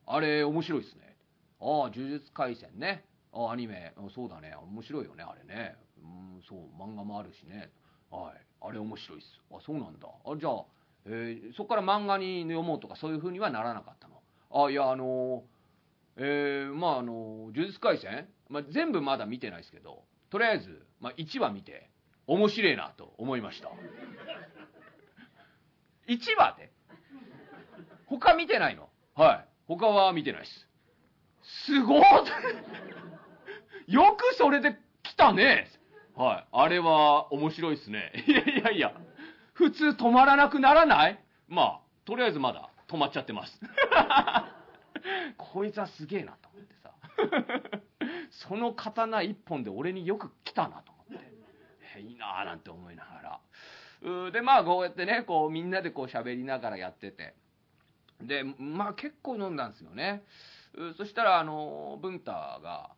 [0.06, 1.16] あれ面白いですね。
[1.60, 3.04] ああ、呪術廻戦ね。
[3.32, 4.54] あアニメ、そうだね。
[4.54, 5.76] 面白いよね、あれね。
[5.98, 6.06] う
[6.38, 7.70] ん、そう、漫画もあるしね。
[8.10, 8.46] はい。
[8.60, 9.40] あれ面白いっす。
[9.50, 10.08] あ、そうなんだ。
[10.08, 10.64] あ、じゃあ、
[11.06, 14.22] えー、そこから漫画に読もうとかそういう風にはならなかったの？
[14.66, 15.42] あいやあの
[16.16, 21.90] えー、まああの呪術廻戦、まあ、全部まだ見てないですけどとりあえず、まあ、1話見て
[22.26, 23.68] 面白いなと思いました。
[26.08, 26.70] 1話で？
[28.06, 28.88] 他見てないの？
[29.14, 29.44] はい。
[29.66, 30.68] 他は見てないです。
[31.66, 32.02] すごい
[33.88, 35.68] よくそれで来たね。
[36.14, 36.46] はい。
[36.52, 38.12] あれは面白いっすね。
[38.26, 38.92] いやいやいや。
[39.54, 41.18] 普通止まらなくならない？
[41.48, 43.60] まあ、とりあえずまだ止まっちゃってます。
[45.38, 46.92] こいつはすげえなと思ってさ。
[48.48, 51.20] その刀一本で俺によく来たなと思っ
[51.94, 52.00] て。
[52.00, 53.40] いいなぁなんて思いなが
[54.04, 54.30] ら。
[54.32, 57.34] で、まあこうやってね、こうみんなでこう喋りながらやってて。
[58.20, 60.24] で、まあ結構飲んだんですよね。
[60.96, 62.90] そしたら、あの、文太が、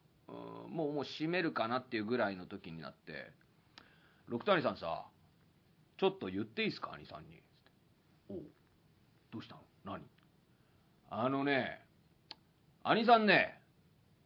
[0.68, 3.30] もうもう閉めるかなっていうぐらいの時になって、
[4.28, 5.04] 六谷さんさ、
[5.98, 7.42] ちょっと言っていいですか兄さんに。
[8.28, 8.34] お
[9.32, 9.62] どうしたの？
[9.84, 10.02] 何？
[11.10, 11.80] あのね、
[12.82, 13.60] 兄さんね、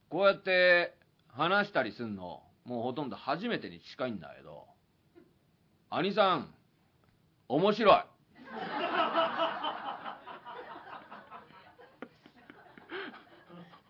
[0.09, 0.95] こうやって
[1.29, 4.67] 話したりすんの、もうほとんど初めてに近いんだけど、
[5.91, 6.53] 兄さん、
[7.49, 7.95] 面白い。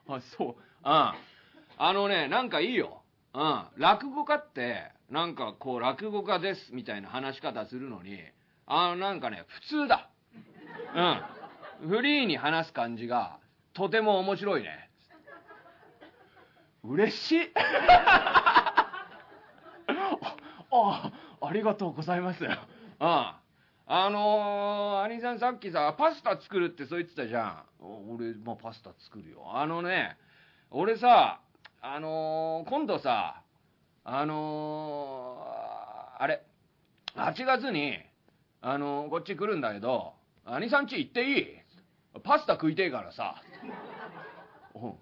[0.09, 0.49] あ、そう。
[0.49, 0.57] うん。
[0.83, 1.15] あ
[1.93, 3.00] のね、なんかいいよ。
[3.35, 3.65] うん。
[3.77, 8.19] 落語家って、なんかこう、落語家ですみたいな話し方するのに、
[8.67, 10.09] あの、なんかね、普通だ。
[11.83, 11.89] うん。
[11.89, 13.39] フリーに話す感じが、
[13.73, 14.91] とても面白いね。
[16.85, 17.51] 嬉しい。
[17.57, 19.03] あ、
[20.73, 22.45] あありがとうございます。
[22.45, 22.55] うん。
[23.93, 27.65] あのー、兄さんさっきさ、パスタ作るってそう言ってたじゃん。
[28.09, 29.51] 俺、まあ、パスタ作るよ。
[29.53, 30.17] あのね、
[30.71, 31.41] 俺さ、
[31.83, 33.43] あのー、今度さ、
[34.05, 36.43] あのー、あれ、
[37.17, 37.97] 8月に、
[38.61, 40.13] あのー、こっち来るんだけど、
[40.45, 41.47] 兄さんち行っていい？
[42.23, 43.37] パスタ食いてえからさ。
[44.75, 44.91] うん。
[44.91, 44.95] あ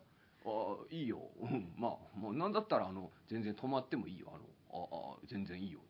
[0.92, 1.18] いいよ。
[1.42, 1.72] うん。
[1.76, 4.28] まあ、もうなんだったら、あの、全然泊まってもいいよ。
[4.32, 4.38] あ
[4.76, 5.80] の、あ、あ全然いいよ。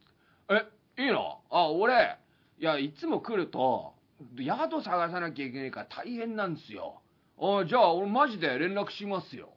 [0.49, 1.41] え、いいの？
[1.51, 2.17] あ、俺、
[2.61, 3.93] いや、いつも来ると、
[4.39, 7.03] 宿探さなきゃいけないから大変なんですよ。
[7.39, 9.51] あじゃあ、俺マジで連絡しますよ。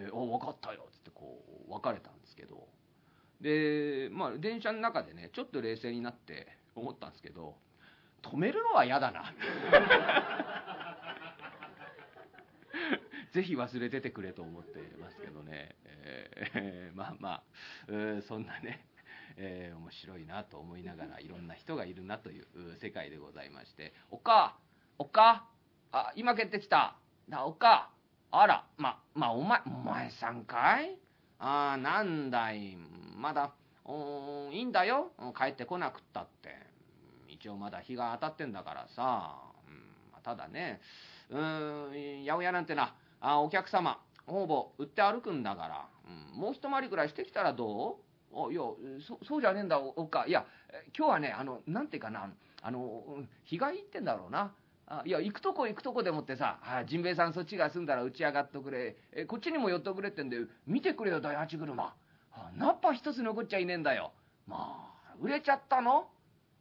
[0.00, 0.10] って。
[0.10, 0.86] で、あ、分かったよ。
[0.92, 2.68] つってこう、別れたんですけど。
[3.40, 7.56] で、まあ、電車の中でね、ちょっと冷静になって思ったんですけど、
[8.22, 9.32] 止めるのは嫌だな。
[13.32, 15.76] ぜひ忘れててくれと思ってますけどね。
[16.54, 17.42] えー、まあまあ、
[17.88, 18.86] えー、そんなね、
[19.36, 22.46] えー、面白いなと思いながらいろんな人がいるなという
[22.80, 24.58] 世界でございまして、おか、
[24.98, 25.48] おか、
[25.92, 26.96] あ、今帰ってきた。
[27.28, 27.90] だ、おか、
[28.30, 30.98] あら、ま、まあ、お前、お前さんかい？
[31.38, 32.76] ああ、なんだい、
[33.16, 33.52] まだ、
[34.50, 36.54] いいんだよ、帰ってこなくったって。
[37.28, 40.80] 一応まだ日が当たってんだからさ、うん、ただね、
[41.30, 45.88] うん、八百屋なんてな、あお客様、ほぼ売って歩くんだから、
[46.34, 48.00] うん、もう一回りぐらいしてきたらど
[48.30, 48.52] う？
[48.52, 48.60] いや
[49.06, 50.26] そ、そうじゃねえんだ、おっか。
[50.26, 50.44] いや、
[50.96, 52.28] 今日はね、あの、なんていうかな、
[52.60, 54.52] あの、日がいいってんだろうな。
[54.90, 58.96] あいや、行くとこ行くとこでもってさ、あジンベエさんそっちが済んだら打ち上がっとくれ。
[59.12, 61.94] え、こっちにも寄っとくれってんで、見てくれよ、第八車。
[62.56, 64.12] ナッパ一つ残っちゃいねえんだよ。
[64.46, 66.08] まあ、売れちゃったの？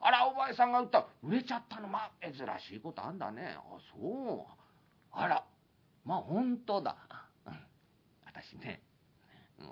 [0.01, 1.07] あら、お前さんが売った。
[1.23, 1.88] 売れちゃったの？
[1.88, 3.55] まあ、珍しいことあんだね。
[3.57, 3.61] あ、
[3.95, 4.53] そう。
[5.13, 5.45] あら、
[6.03, 6.97] まあ、本当だ。
[7.45, 7.53] うん。
[8.25, 8.82] 私ね、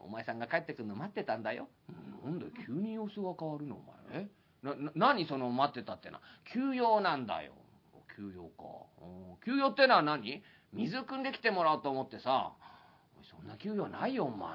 [0.06, 1.68] お前さんが帰ってくるの待ってたんだよ。
[2.24, 4.24] うんなんだ、急に様子が変わるの、お前。
[4.24, 4.28] え？
[4.64, 6.22] な、な、何その待ってたってな。
[6.54, 7.52] 休養なんだよ。
[8.16, 8.64] 給養か。
[9.46, 10.44] 休養ってのは何？
[10.74, 12.54] 水汲んできてもらおうと思ってさ。
[13.30, 14.50] そんな給養ないよ、お前。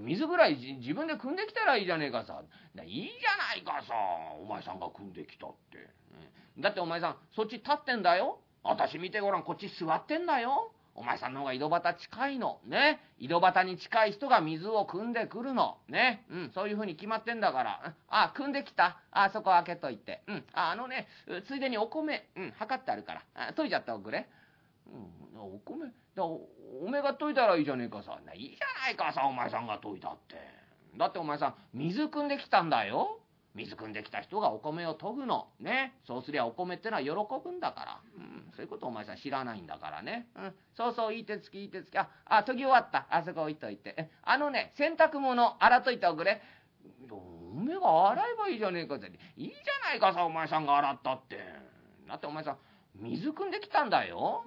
[0.00, 2.42] 水ぐらい自分で汲んできたらいいじゃねえかさ。
[2.84, 3.94] いいじゃないかさ。
[4.40, 5.78] お前さんが汲んできたって。
[6.56, 8.38] うんだってお前さん、そっち立ってんだよ。
[8.62, 10.72] 私見てごらん、こっち座ってんだよ。
[10.94, 12.60] お前さんの方が井戸端近いの。
[12.66, 13.00] ね。
[13.18, 15.78] 井戸端に近い人が水を汲んでくるの。
[15.88, 16.26] ね。
[16.30, 17.94] うん、そういう風に決まってんだから。
[18.08, 19.00] あ、汲んできた。
[19.10, 20.22] あ、そこ開けといて。
[20.26, 20.44] うん。
[20.52, 21.08] あ、のね、
[21.46, 23.22] ついでにお米、うん、測ってあるから。
[23.34, 24.28] あ、研いじゃっておくれ。
[25.34, 26.46] うん、お米、だお
[26.84, 28.18] おめが研いだらいいじゃねえかさ。
[28.34, 30.36] いいじゃないかさ、お前さんが研いだって。
[30.98, 33.18] だってお前さん、水汲んできたんだよ。
[33.54, 35.48] 水汲んできた人がお米を研ぐの。
[35.60, 35.94] ね。
[36.06, 38.00] そうすりゃお米ってのは喜ぶんだから。
[38.16, 38.50] うん。
[38.56, 40.28] そういうことお前さん知らないんだからね。
[40.36, 40.54] うん。
[40.74, 41.98] そうそう、いい手つき、いい手つき。
[41.98, 43.06] あ、あ、研ぎ終わった。
[43.10, 44.10] あそこ置いといて。
[44.22, 46.40] あのね、洗濯物洗っといておくれ。
[47.10, 49.12] おめが洗えばいいじゃねえかって。
[49.36, 51.38] いいじゃないかさ、お前さんが洗ったって。
[52.08, 52.58] だってお前さん、
[52.96, 54.44] 水汲んできたんだよ。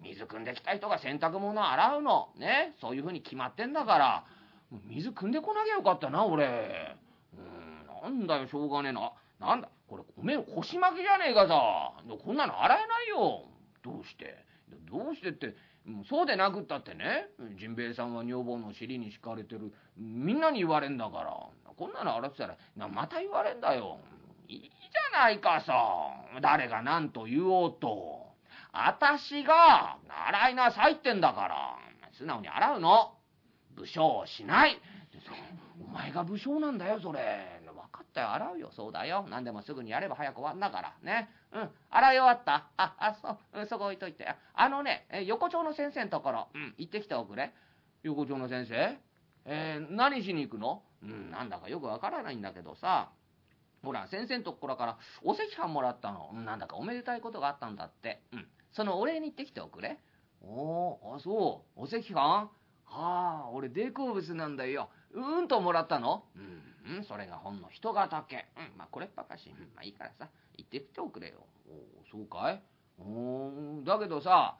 [0.00, 2.28] 水汲んできた人が洗濯物洗うの。
[2.36, 2.74] ね。
[2.80, 4.24] そういうふうに決まってんだから。
[4.84, 6.96] 水汲んでこなきゃよかったな、俺。
[8.02, 9.12] なんだよ、しょうがねえな。
[9.38, 11.92] なんだ、これ、米腰巻きじゃねえかさ。
[12.24, 13.44] こんなの洗えないよ。
[13.82, 14.44] どうして？
[14.90, 15.54] どうしてって、
[16.08, 17.28] そうでなくったってね、
[17.58, 19.72] ジンベエさんは女房の尻に敷かれてる。
[19.96, 21.36] みんなに言われんだから。
[21.76, 22.56] こんなの洗ってたら、
[22.88, 23.98] また言われんだよ。
[24.48, 25.74] いいじゃないかさ。
[26.40, 28.26] 誰が何と言おうと。
[28.72, 31.78] あたしが、洗いなさいってんだから。
[32.12, 33.12] 素直に洗うの。
[33.76, 34.80] 武将しない。
[35.78, 37.55] お前が武将なんだよ、それ。
[38.16, 38.70] 分かったよ、洗うよ。
[38.74, 39.26] そうだよ。
[39.28, 40.94] 何でもすぐにやれば早く終わんだから。
[41.02, 41.28] ね。
[41.52, 41.70] うん。
[41.90, 43.60] 洗い終わったあ、あ、そう。
[43.60, 44.26] うん、そこ置いといて。
[44.54, 47.52] あのね、横丁の先生のところ、うん、行ってきておくれ。
[48.02, 48.98] 横丁の先生？
[49.44, 50.82] えー、何しに行くの？
[51.02, 53.10] うん、なんだかよくわからないんだけどさ。
[53.84, 56.32] ほら、先生のところからお赤飯もらったの。
[56.32, 58.22] なんだかおめでたいことがあったんだって。
[58.32, 58.46] うん。
[58.72, 59.98] そのお礼に行ってきておくれ。
[60.42, 61.80] おー、あ、そう。
[61.80, 62.50] お赤飯は
[62.88, 64.88] あ、俺大好物なんだよ。
[65.12, 68.46] うんともらったのうん、うん、それがほんの人型け。
[68.56, 69.50] うん、まあこれっぱかし。
[69.74, 71.34] まあいいからさ、行ってきておくれよ。
[71.68, 72.62] おそうかい？
[72.98, 74.56] おだけどさ、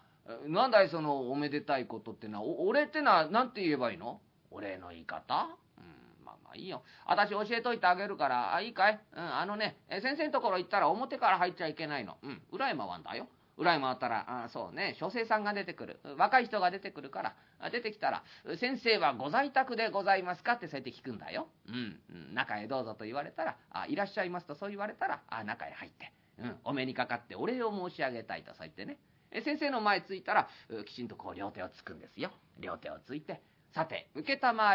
[0.47, 4.21] なんだいそのおめでたいことってのは、俺ってのは何て言えばいいの？
[4.51, 5.49] 俺の言い方？
[5.79, 6.83] うん、まあまあいいよ。
[7.07, 9.01] 私教えといてあげるから、あ、いいかい？
[9.13, 12.17] うん、あのね、先生のところ行ったら表から入っちゃいけないの。
[12.23, 13.29] うん、裏へ回んだよ。
[13.57, 16.01] 裏へ回ったら、あそうね、書生さんが出てくる。
[16.19, 18.23] 若い人が出てくるから、出てきたら、
[18.59, 20.53] 先生はご在宅でございますか？
[20.55, 21.49] ってそうやって聞くんだよ。
[21.69, 28.99] うん、中へどうぞと言われたら、あいらっしゃいますとそう言われたら、あ中へ入って、うん、お目にかかってお礼を申し上げたいとそう言ってね。
[29.45, 30.49] 先生の前着いたら、
[30.87, 32.31] きちんとこう両手をつくんですよ。
[32.59, 33.43] 両手をついて、
[33.75, 34.23] さて、承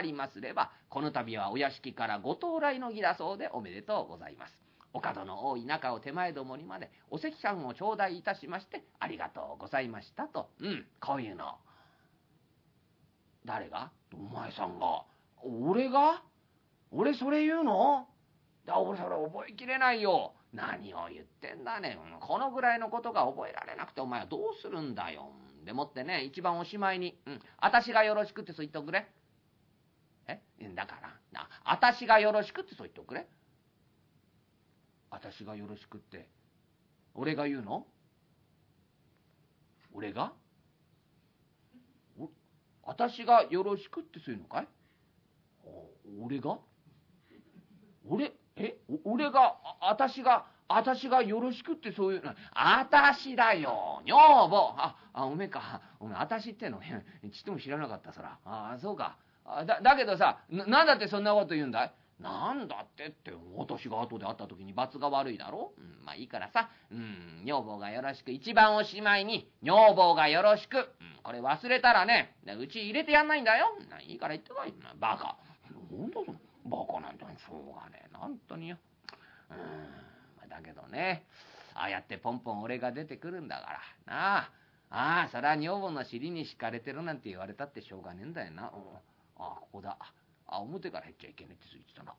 [0.01, 4.53] りますれば、この度はお屋敷からご到来の儀だそうでおめでとうございます。
[4.93, 10.49] お門の多い中を手前どもにまでお赤飯を頂戴いたしましてありがとうございましたと。
[10.59, 11.55] うん、こういうの。
[13.45, 13.91] 誰が？
[14.13, 15.03] お前さんが。
[15.43, 16.21] 俺が？
[16.91, 18.07] 俺それ言うの？
[18.65, 20.33] だ俺それ覚えきれないよ。
[20.53, 21.97] 何を言ってんだね。
[22.19, 25.31] このぐらいのことが覚えられなくてお前はどうするんだよ。
[25.65, 29.07] でもってね、一番おしまいに、うん、私がよろしくってそう言っておくれ。
[30.27, 30.41] え？
[30.75, 33.27] だから、な、私がよろしくってそう言っておくれ。
[35.11, 36.27] 私がよろしくって、
[37.13, 37.85] 俺が言うの？
[39.93, 40.31] 俺が？
[42.83, 44.67] 私がよろしくってそういうのかい？
[46.19, 46.57] 俺が？
[48.07, 48.77] 俺、え？
[49.03, 52.23] 俺が、私が、私がよろしくってそういう？
[52.23, 54.73] の、私だよ、女房。
[54.77, 55.81] あ、あ、おめえか。
[55.99, 58.39] おめえ、私っての、ちっとも知らなかった、そら。
[58.45, 59.17] あ、そうか。
[59.67, 61.91] だ、だけどさ、な、なんだってそんなこと言うんだい？
[62.21, 65.73] なんだってって、私が後で会った時に罰が悪いだろ？
[65.77, 70.85] うん、まあいいからさ、うん、女房がよろしく、一番おしまいに、女房がよろしく、うん、
[71.23, 73.67] これ忘れたらね、うち入れてやんないんだよ。
[74.07, 74.73] いいから言ってこい。
[74.99, 75.37] バカ。
[75.91, 77.31] なんだその、バカなんだよ。
[77.37, 78.77] しょうがねえな、本当によ。
[79.49, 81.25] うん、だけどね、
[81.73, 84.51] ああやってポンポン俺が出てくるんだから、なあ。
[84.93, 88.63] ああ、そりゃ女房の尻に敷かれてるなんて言われたってしょうがねえんだよな。
[88.63, 88.71] あ
[89.39, 89.97] あ、ここだ。
[90.51, 92.13] あ、表から入っちゃいけねえってついてたな。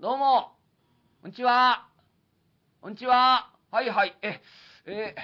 [0.00, 0.52] どうも、
[1.20, 1.86] こんにちは。
[2.80, 3.50] こんにちは。
[3.70, 4.16] はいはい。
[4.22, 4.40] え、
[4.86, 5.14] え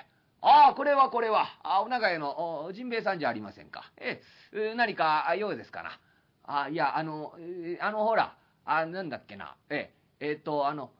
[0.42, 1.46] ああ、これはこれは。
[1.62, 3.90] あ、お長屋の、ジンベエさんじゃありませんか。
[3.96, 4.20] え、
[4.52, 5.98] え何か用ですかな。
[6.44, 8.36] あ、いや、あの、えあの、ほら、
[8.66, 9.56] あ、なんだっけな。
[9.70, 9.90] え、
[10.20, 10.90] えっ、と、あの、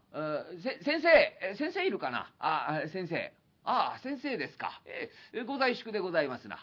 [0.63, 3.35] せ、先生、先生いるかなあ、先生。
[3.65, 4.81] ああ、先生ですか。
[4.87, 5.11] え
[5.45, 6.57] ご在宿でございますな。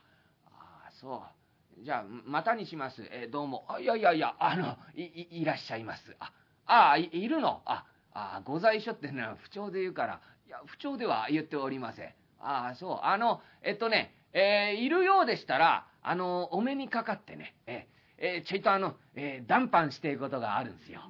[0.47, 1.44] ああ、そう。
[1.83, 3.03] じゃあ、またにします。
[3.11, 3.65] えー、どうも。
[3.67, 6.15] あ、いやいやいや、あの、い、いらっしゃいます。
[6.19, 6.31] あ、
[6.65, 7.61] あい、いるの？
[7.65, 12.13] あ、あ、ご在所ってのは不調で言うから、いや、不調では言っておりません。
[12.39, 12.99] ああ、そう。
[13.03, 21.01] あの、えっとね、えー、いるようでしたら、あの、お目にかかってね、えー、えー、ちょいとあの、えー、談判していることがあるんですよ。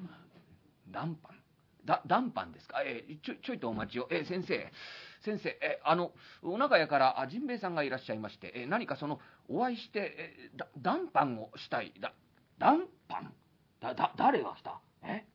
[0.90, 1.36] 談判？
[1.86, 2.82] だ、談判ですか？
[2.82, 4.08] えー、ちょ、ちょいとお待ちを。
[4.10, 4.72] えー、先生。
[5.26, 6.12] 先生、え、あの、
[6.44, 9.20] お長屋からあ、ジンベエさんがいらっしゃいまして、え、何かその、
[9.50, 10.00] お会いして、
[10.54, 11.94] え、だ、談判をしたい。
[12.00, 12.14] だ、
[12.60, 13.34] 談判？
[13.82, 14.80] だ、だ、誰がした？
[15.04, 15.26] え？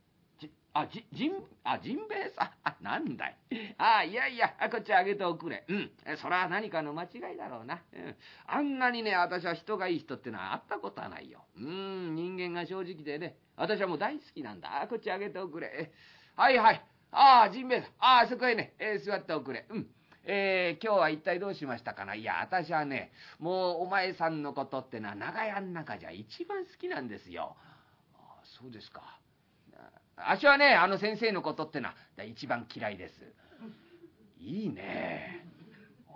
[0.41, 1.33] じ、あ、じ、じん、
[1.65, 3.37] あ、ジンベエさん、 あ、なんだい。
[3.79, 5.65] あ、いやいや、こっちあげておくれ。
[5.69, 5.91] うん。
[6.17, 7.83] それは何かの間違いだろうな。
[7.93, 8.17] うん。
[8.47, 11.45] あんなにね、私は人がいい人ってのは会ったことはないよ。
[11.57, 14.87] うん、人間が正直でね、私はもう大好きなんだ。
[14.89, 15.93] こっちあげておくれ。
[16.37, 16.90] はいはい。
[17.13, 17.91] ああ、ジンベエさん。
[17.99, 19.67] ああ、そこへね、えー、座っておくれ。
[19.69, 19.87] うん。
[20.25, 22.15] えー、今日は一体どうしましたかな？
[22.15, 27.57] いや、私はね、もうお前さんのことってのは長屋の中じゃ一番好きなんですよ。
[28.15, 29.19] ああ、そうですか。
[30.17, 31.95] あしはね、あの先生のことってのは
[32.25, 33.15] 一番嫌いです。
[34.39, 35.47] いいね。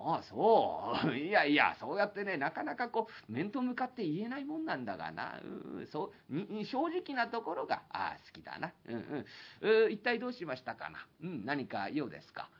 [0.06, 1.08] ああ、そう。
[1.16, 5.40] いやいや、そうやってね、なかなかこう、面と向かって言えないもんなんだがな。
[5.42, 8.72] うん、そう、正直なところが、あ、好きだな。
[8.86, 9.24] うん
[9.62, 9.92] うん。
[9.92, 11.06] 一体どうしましたかな。
[11.22, 12.50] うん、何か用ですか。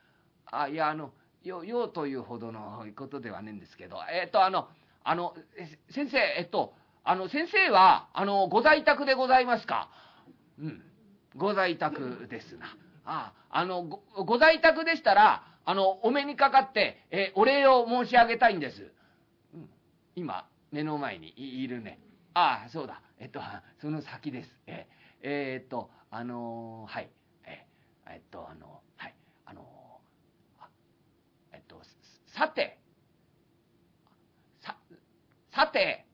[0.47, 4.68] あ、いや、あの、用、というほどのことではねえんですけど、えっ、と、あの、
[5.03, 5.36] あの、
[5.90, 6.74] 先生、えっと、
[7.05, 9.90] あの、先生は、あの、ご在宅でございますか
[10.59, 10.82] うん、
[11.36, 12.74] ご在宅ですな。
[13.05, 18.93] あ、あのご、ご在宅でしたら、あの、お目にかかって、えお礼を申し上げたいんです。
[19.55, 19.71] うん、
[20.15, 22.01] 今、目の前にいるね。
[22.35, 23.01] ああ、そうだ。
[23.19, 23.41] えっと、
[23.81, 24.51] その先です。
[24.67, 24.87] え
[25.23, 27.11] えー、っと、あのはい。
[27.45, 27.67] え
[28.09, 29.15] えっと、あの、はい。
[29.47, 30.01] あの
[31.53, 31.81] えっと、
[32.27, 32.79] さて、
[34.61, 34.77] さ、
[35.53, 36.07] さて、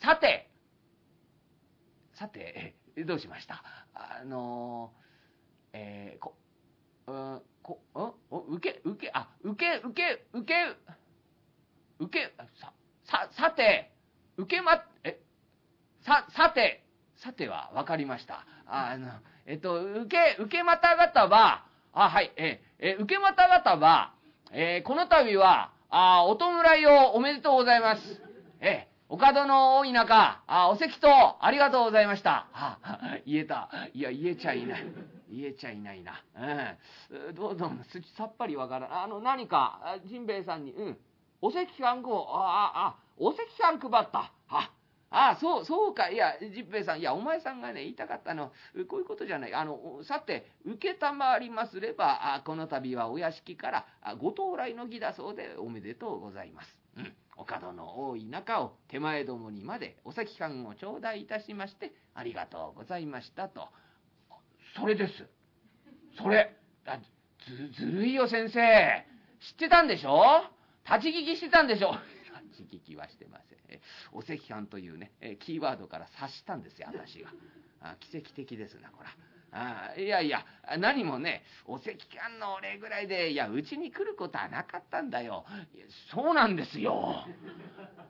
[0.00, 0.50] さて、
[2.14, 3.64] さて、どうしました？
[3.94, 5.05] あのー
[5.76, 6.34] えー、こ、
[7.06, 10.54] うん、こ、うん受け、受け、あ、受け、受け、受け、
[11.98, 12.72] 受け、さ、
[13.04, 13.92] さ、さて、
[14.38, 15.18] 受けま、え、
[16.04, 16.82] さ、さて、
[17.16, 18.46] さては分かりました。
[18.66, 19.08] あの、
[19.44, 24.14] えっと、受け、受けまた方は、あ、はい、え、え、受けまた方は、
[24.52, 28.00] えー、この度は、あ、お弔いをおめでとうございます。
[28.60, 32.48] え、お門の多い中、あ、お席とありがとうございました。
[32.52, 32.78] あ、
[33.26, 33.70] 言えた。
[33.94, 34.84] いや、言えちゃいない。
[35.28, 36.22] 言えちゃいないな。
[36.34, 37.34] うん。
[37.34, 37.70] どうぞ、
[38.16, 39.02] さっぱりわからん。
[39.02, 40.98] あの、何か、ジンベエさんに、うん。
[41.40, 44.32] お赤飯を、ああ、あ、お赤飯配った。
[44.48, 44.70] あ、
[45.10, 46.10] あそう、そうか。
[46.10, 48.52] いや、ジンベエさん、いや、お前さんがね、言いたかったの、
[48.88, 49.54] こういうことじゃない。
[49.54, 53.86] あの、さて、受けたまわりますれば、あこの度はお屋敷から、
[54.18, 56.78] ご到来の儀だそうで、おめでとうございます。
[56.96, 57.14] うん。
[57.38, 63.68] お門の多い中を手前どもにまでお赤飯を頂戴いたしまして、ありがとうございましたと。
[64.78, 65.12] それです。
[66.18, 66.54] それ。
[66.86, 66.98] あ
[67.48, 68.60] ず、ずるいよ、先生。
[69.40, 70.22] 知ってたんでしょ？
[70.88, 71.92] 立ち聞きしてたんでしょ？
[72.56, 73.80] 立ち聞きはしてません。
[74.12, 77.30] お赤飯というね、キーワードから察したんですよ、私が。
[77.80, 79.10] あ奇跡的ですな、こら。
[79.58, 80.44] あいやいや、
[80.78, 85.44] 何もね、お赤飯のお礼ぐらいで、いや、うちに来ることはなかったんだよ。
[86.12, 87.24] そうなんですよ。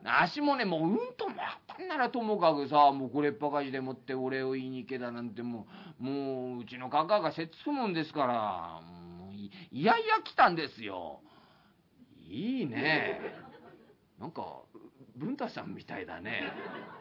[0.03, 5.67] 足もね、もううんともあったんならともかくさ、もうこれっぱかしでもってお礼を言いに行けだなんても
[5.99, 11.21] う、もううちのカカがせっつくもんですから、もういやいや来たんですよ。
[12.29, 13.21] いいね。
[14.19, 14.63] なんか、
[15.17, 16.51] 文太さんみたいだね。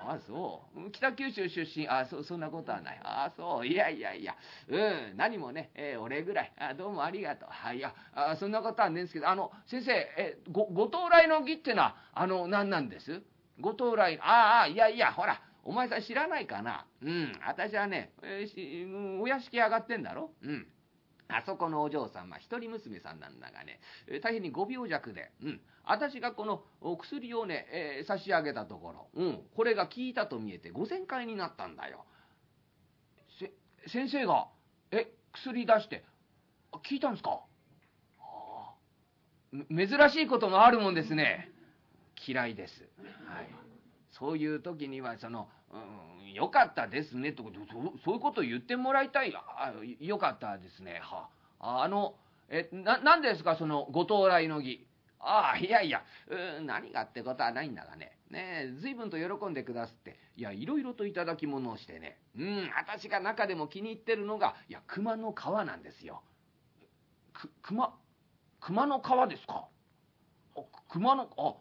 [0.01, 0.91] ああ、そう。
[0.91, 1.87] 北九州出身。
[1.89, 3.01] ああ、そ、そんなことはない。
[3.03, 3.67] ああ、そう。
[3.67, 4.35] いやいやいや。
[4.69, 6.53] うん、何もね、えー、お礼ぐらい。
[6.59, 7.49] あどうもありがとう。
[7.51, 13.23] はい、いや、あそんなことはねえんですけど、あの、先生、えご、ご到来の儀ってのは、あの、何なんです？
[13.61, 16.87] ご到来、ああ、いやいや、ほら、お前さん知らないかな？
[17.03, 20.31] うん、私はね、えー、お屋敷上がってんだろ？
[20.43, 20.67] うん。
[21.29, 23.81] あそこのお嬢さんは一人娘さんなんだがね、
[24.22, 25.61] 大変にご病弱で、うん。
[25.85, 26.62] 私がこの
[26.97, 29.43] 薬をね、えー、差し上げたところ、うん。
[29.57, 32.05] これが効いたと見えて御前会になったんだよ。
[33.39, 33.53] せ、
[33.89, 34.48] 先生が、
[34.93, 36.05] え、薬出して、
[36.70, 37.40] 効いたんですか？
[38.20, 38.74] あ
[39.53, 41.51] 珍しいこともあるもんですね。
[42.27, 42.89] 嫌いです。
[43.27, 43.65] はい。
[44.18, 47.51] そういう時には、その、うん、よかったですね、とそ
[48.05, 49.34] そういうことを言ってもらいたい。
[49.34, 51.01] あよかったですね。
[51.02, 51.28] は
[51.60, 52.14] あ、あの、
[52.48, 54.86] え、な、なんですか、その、ご到来の儀。
[55.18, 58.12] ああ、いやいや、うん、何がってことはないんだがね。
[58.30, 60.18] ねえ、随分と喜んでくだすって。
[60.36, 62.18] いや、いろいろといただき物をしてね。
[62.36, 66.22] うん、私が中でも気に入ってるのが、いや、熊の皮なんですよ。
[67.32, 67.94] く、熊、
[68.60, 69.68] 熊の皮ですか、
[70.88, 71.55] 熊の、あ、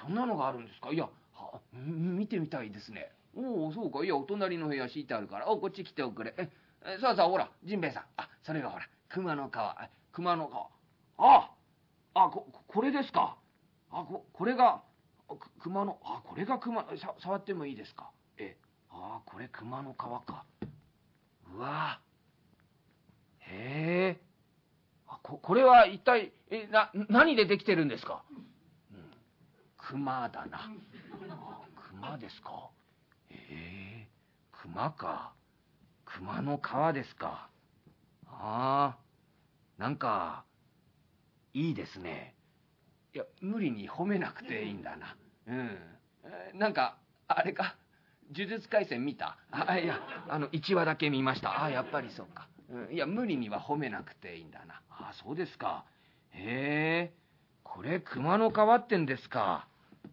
[0.00, 0.90] そんなのがあるんですか？
[0.92, 1.08] いや、
[1.52, 3.12] は、見てみたいですね。
[3.34, 4.04] おお、そうか。
[4.04, 5.48] いや、お隣の部屋敷いてあるから。
[5.48, 6.34] お、こっち来ておくれ。
[6.38, 6.50] え、
[6.84, 8.04] えさあさあ、ほら、ジンベエさん。
[8.16, 9.52] あ、それがほら、熊の皮。
[10.12, 10.50] 熊の皮。
[11.18, 11.50] あ
[12.14, 13.36] あ、こ、これですか。
[13.90, 14.82] あ、こ、これが、
[15.60, 18.10] 熊の、あ、これが熊、さ、触ってもいいですか。
[18.38, 18.56] え、
[18.90, 20.44] あこれ熊の皮か。
[21.54, 22.00] うわ
[23.40, 24.20] へえ。
[25.22, 28.24] こ、これは一体、え、な、何でできてるんですか？
[29.88, 30.70] 熊だな。
[31.90, 32.70] 熊ですか？
[33.30, 34.08] ええ
[34.52, 35.32] 熊か。
[36.04, 37.48] 熊の皮ですか。
[38.26, 38.98] ああ、
[39.78, 40.44] なんか、
[41.54, 42.34] いいですね。
[43.14, 45.16] いや、無理に褒めなくていいんだな。
[45.46, 45.78] うん。
[46.58, 46.96] なんか、
[47.28, 47.76] あれか、
[48.34, 49.36] 呪術廻戦見た？
[49.50, 49.98] あ、いや、
[50.28, 51.62] あの、1話だけ見ました。
[51.62, 52.48] あ、やっぱりそうか。
[52.70, 54.80] うんいや、無理には褒めなくていいんだな。
[54.90, 55.84] あ、そうですか。
[56.30, 57.14] へえ、
[57.62, 59.66] これ、熊の皮ってんですか。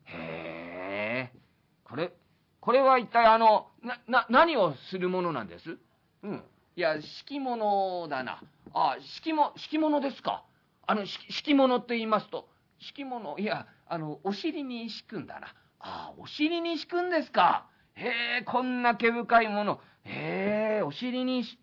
[0.05, 1.39] へえ、
[1.83, 2.13] これ、
[2.59, 5.77] これは一体あの、な、な、何をするものなんです？
[6.23, 6.43] うん。
[6.75, 8.41] いや、敷物だな。
[8.73, 10.43] あ、敷物、敷物ですか。
[10.85, 12.47] あの、敷敷物って言いますと、
[12.79, 15.53] 敷物、いや、あの、お尻に敷くんだな。
[15.79, 17.67] あ、お尻に敷くんですか。
[17.95, 19.81] へえ、こんな毛深いもの。
[20.03, 21.59] へえ、お尻にし、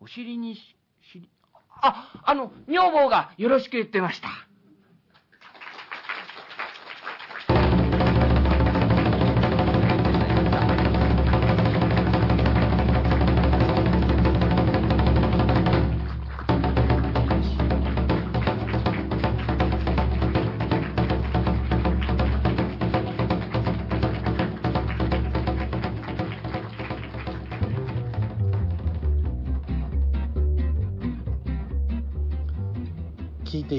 [0.00, 0.76] お尻にし、
[1.12, 1.28] し
[1.70, 4.28] あ、あの、女房がよろしく言ってました。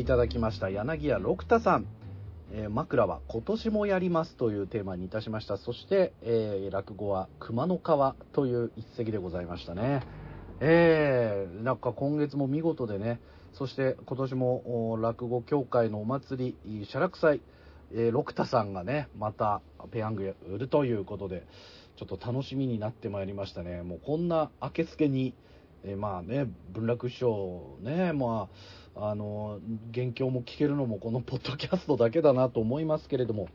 [0.07, 1.85] ただきました柳家六太さん、
[2.53, 5.57] えー枕は今年もやりますというテーマにいたしました。
[5.57, 10.03] そして、えー落語は熊の皮という一席でございましたね。
[10.61, 13.19] えーなんか今月も見事でね。
[13.51, 17.41] そして今年も落語協会のお祭り写楽祭、
[17.91, 19.59] えー六太さんがねまた
[19.91, 21.43] ペヤング売るということで
[21.97, 23.81] ちょっと楽しみになってまいりましたね。
[23.81, 25.33] もうこんな明けつけに
[25.83, 29.59] えーまあね、文楽師匠ね、まあ、あの、
[29.91, 33.49] 元凶も聞けるのもこのポッドキャストだけだなと思いますけれども、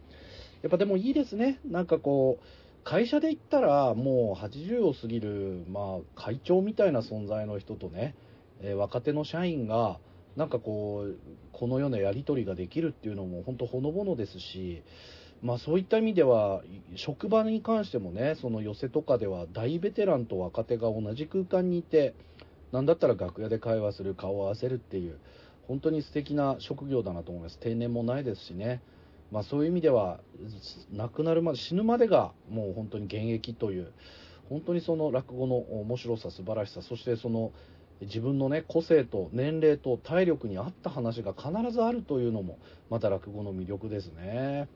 [0.62, 1.60] やっぱでもいいですね。
[1.64, 2.44] なんかこう、
[2.84, 8.14] 会社で言ったらもう80を過ぎる、まあ、会長みたいな存在の人とね、
[8.60, 9.98] えー若手の社員が、
[10.36, 11.18] なんかこう、
[11.52, 14.82] このようなやり取りができるっていうのも本当ほのぼのですし、
[15.42, 16.62] まあそういった意味では、
[16.96, 22.14] 職場に関してもね、その寄せとかでは大ベテランと若手が同じ空間にいて、
[22.72, 25.18] なんだったら楽屋で会話する、顔を合わせるっていう、
[25.68, 27.58] 本当に素敵な職業だなと思います。
[27.58, 28.82] 定年もないですしね。
[29.30, 30.20] まあそういう意味では、
[30.92, 33.92] 亡くなるまで、死ぬまでがもう本当に現役という、
[34.48, 37.52] 本当にその落語の面白さ、素晴らしさ、そしてその
[38.00, 42.58] 自分のね、個性と年齢と体力に合った話が必ずあるというのも、
[42.90, 44.68] また落語の魅力ですね。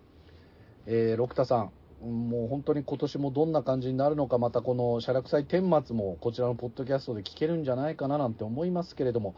[0.87, 1.71] えー、六田さん、
[2.03, 9.35] もう本当に今年もどんな感じになるのか、またこの写楽祭顛末もこちらのポッドキャストで聞けるんじゃないかななんて思いますけれども、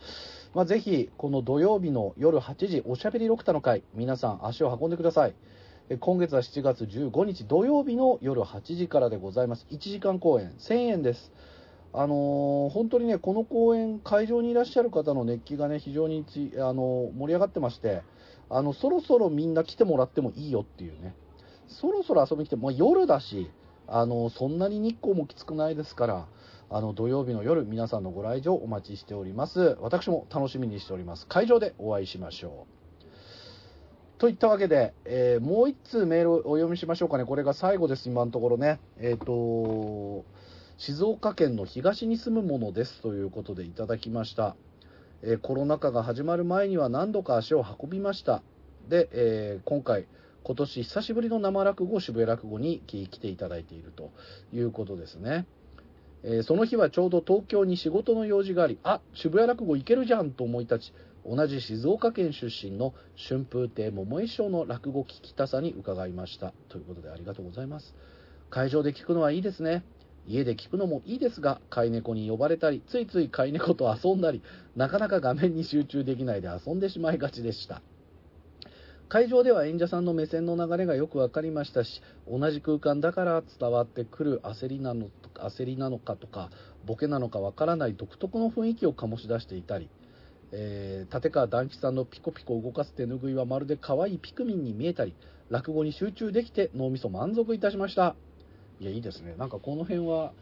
[0.55, 5.35] まあ、ぜひこの土曜日の夜8時、おしゃべり六田の会、皆さん足を運んでください。
[6.01, 9.67] 今月は7月15日土曜日の夜8時からでございます。
[9.71, 11.33] 1時間公演、1000円です。
[11.95, 16.27] あのー本当にね、この公演、会場にいらっしゃる方の熱気がね、非常に
[16.57, 18.03] あのー盛り上がってまして、
[18.51, 21.15] あの、そろそろみんな来てもらってもいいよっていうね、
[21.69, 23.51] そろそろ遊びに来て、もう夜だし、
[23.87, 26.27] あの、そんなに日光もきつくないですから、
[26.71, 29.79] あの、土曜日の夜、皆さんのご来場お待ちしております。
[29.81, 31.27] 私も楽しみにしております。
[31.27, 32.79] 会場でお会いしましょう。
[34.19, 37.25] といったわけで、えーもう一通メールをお読みしましょうかね。
[37.25, 38.81] これが最後です、今のところね。
[38.99, 40.25] えっ、と、
[40.77, 44.57] 静岡県の東に住むものですということでいただきました。
[45.23, 48.43] えーコロナ禍が始まる前には何度か足を運びました。
[48.89, 50.07] で、えー今回、
[50.49, 54.11] 今年久しぶりの生落語、渋谷落語に来ていただいていると
[54.51, 55.45] いうことですね。
[56.23, 60.93] えーその日はちょうど東京に仕事の用事があり、あ渋谷落語行けるじゃんと思い立ち、
[61.27, 62.95] 同じ静岡県出身の
[63.29, 66.55] 春風亭桃井師匠の落語聞きたさに伺いました。
[66.71, 67.95] ということでありがとうございます。
[68.49, 69.85] 会場で聞くのはいいですね。
[70.27, 74.43] 家で聞くのもいいですが、飼い猫に呼ばれたり、ついつい飼い猫と遊んだり、
[74.77, 77.83] なかなか画面に集中できないで遊んでしまいがちでした。
[79.09, 86.51] 会場では演者さんの目線の流れがよく分かりましたし同じ空間だから伝わってくる焦りなの焦りなのかとか
[86.85, 89.89] ボケなのか分からない独特の雰囲気を醸し出していたり、
[90.53, 95.15] えー立川談吉さんのピコピコ動かす手拭いはまるで可愛いピクミンに見えたり
[95.49, 98.15] 落語に集中できて脳みそ満足いたしました。
[98.81, 99.35] いやいいですね。
[99.39, 100.33] なんかこの辺は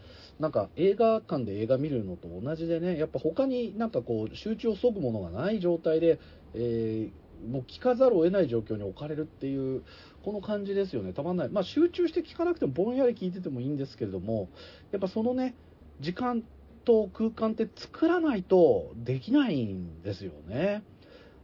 [0.40, 6.18] なんか映画館で映画見るのと同じでねやっぱ他になんかこう集中をそぐものがない状態で、
[6.54, 9.82] えーもう聞かざるを得ない状況に置かれるっていう
[10.24, 11.12] この感じですよね。
[11.12, 14.48] たまんない、まあ、集中して聞かなくてもぼんやり聞いててもいいんですけれども
[14.92, 15.54] やっぱそのね
[16.00, 16.42] 時間
[16.84, 20.82] と空間って作らないとできないんですよね。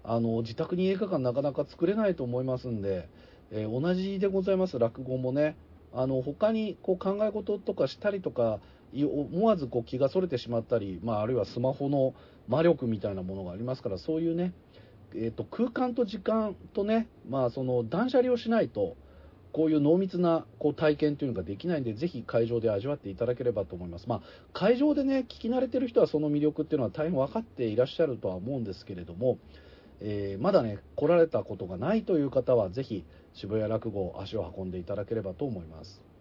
[0.05, 3.09] あの自宅に映画館なかなか作れないと思いますんで、
[3.51, 4.79] えー同じでございます。
[4.79, 5.57] 落語もね。
[5.95, 8.61] あの他にこう考え事とかしたりとか
[8.95, 12.15] 思わずこう気がそれてしまったり、まあ、あるいはスマホの
[12.49, 14.53] 魔力みたいなものがありますからそういうね
[15.15, 18.97] えー、と空間と時間とね、まあ、その断捨離をしないと
[19.53, 24.09] こういう濃密なこう体験というのができないんで、ぜひ会場で味わっていただければと思います。
[24.09, 24.21] まあ、
[24.55, 29.39] 会場でね、聞き慣れてる人はその魅力っていうのは大変分かっていらっしゃるとは思うんですけれども、
[30.01, 36.12] えーまだね、来られたことがないという方は、ぜひ渋谷落語足を運んでいただければと思います。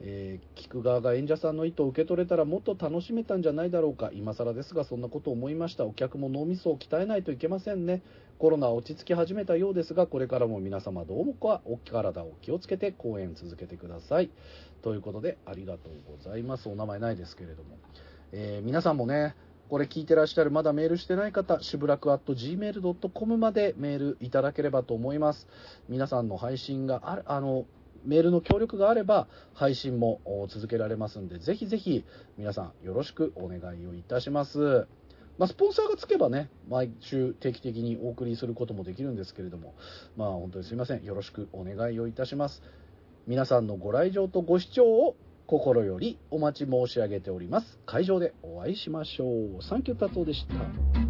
[0.00, 4.10] えー聞く側が演者さんの意図を受け取れたらもっと楽しめたんじゃないだろうか。
[4.12, 5.84] 今更ですがそんなことを思いました。
[5.84, 8.02] お客も脳みそを鍛えないといけませんね。
[8.38, 14.30] コロナは落ち着き始めたようですがこれからも皆様どうもかお体を気をつけて公演続けてください。
[14.82, 16.68] ということでありがとうございます。
[16.68, 17.78] お名前ないですけれども、
[18.32, 19.34] えー皆さんもね
[19.68, 25.46] これ聞いてらっしゃるまだメールしてない方、しぶらく gmail.com までメールいただければと思います。
[25.90, 27.66] 皆さんの配信があ、あの、
[28.04, 32.04] メールの協力があれば配信も続けられますんで、ぜひぜひ
[32.36, 34.86] 皆さんよろしくお願いをいたします。
[35.38, 39.74] まあ、スポンサーがつけばね、毎週定期的にお送りすることもできるんですけれども、
[40.16, 41.04] まあ本当にすいません。
[41.04, 42.62] よろしくお願いをいたします。
[43.26, 45.16] 皆さんのご来場とご視聴を
[45.46, 47.78] 心よりお待ち申し上げております。
[47.86, 49.62] 会場でお会いしましょう。
[49.62, 51.07] サンキュー達夫でした。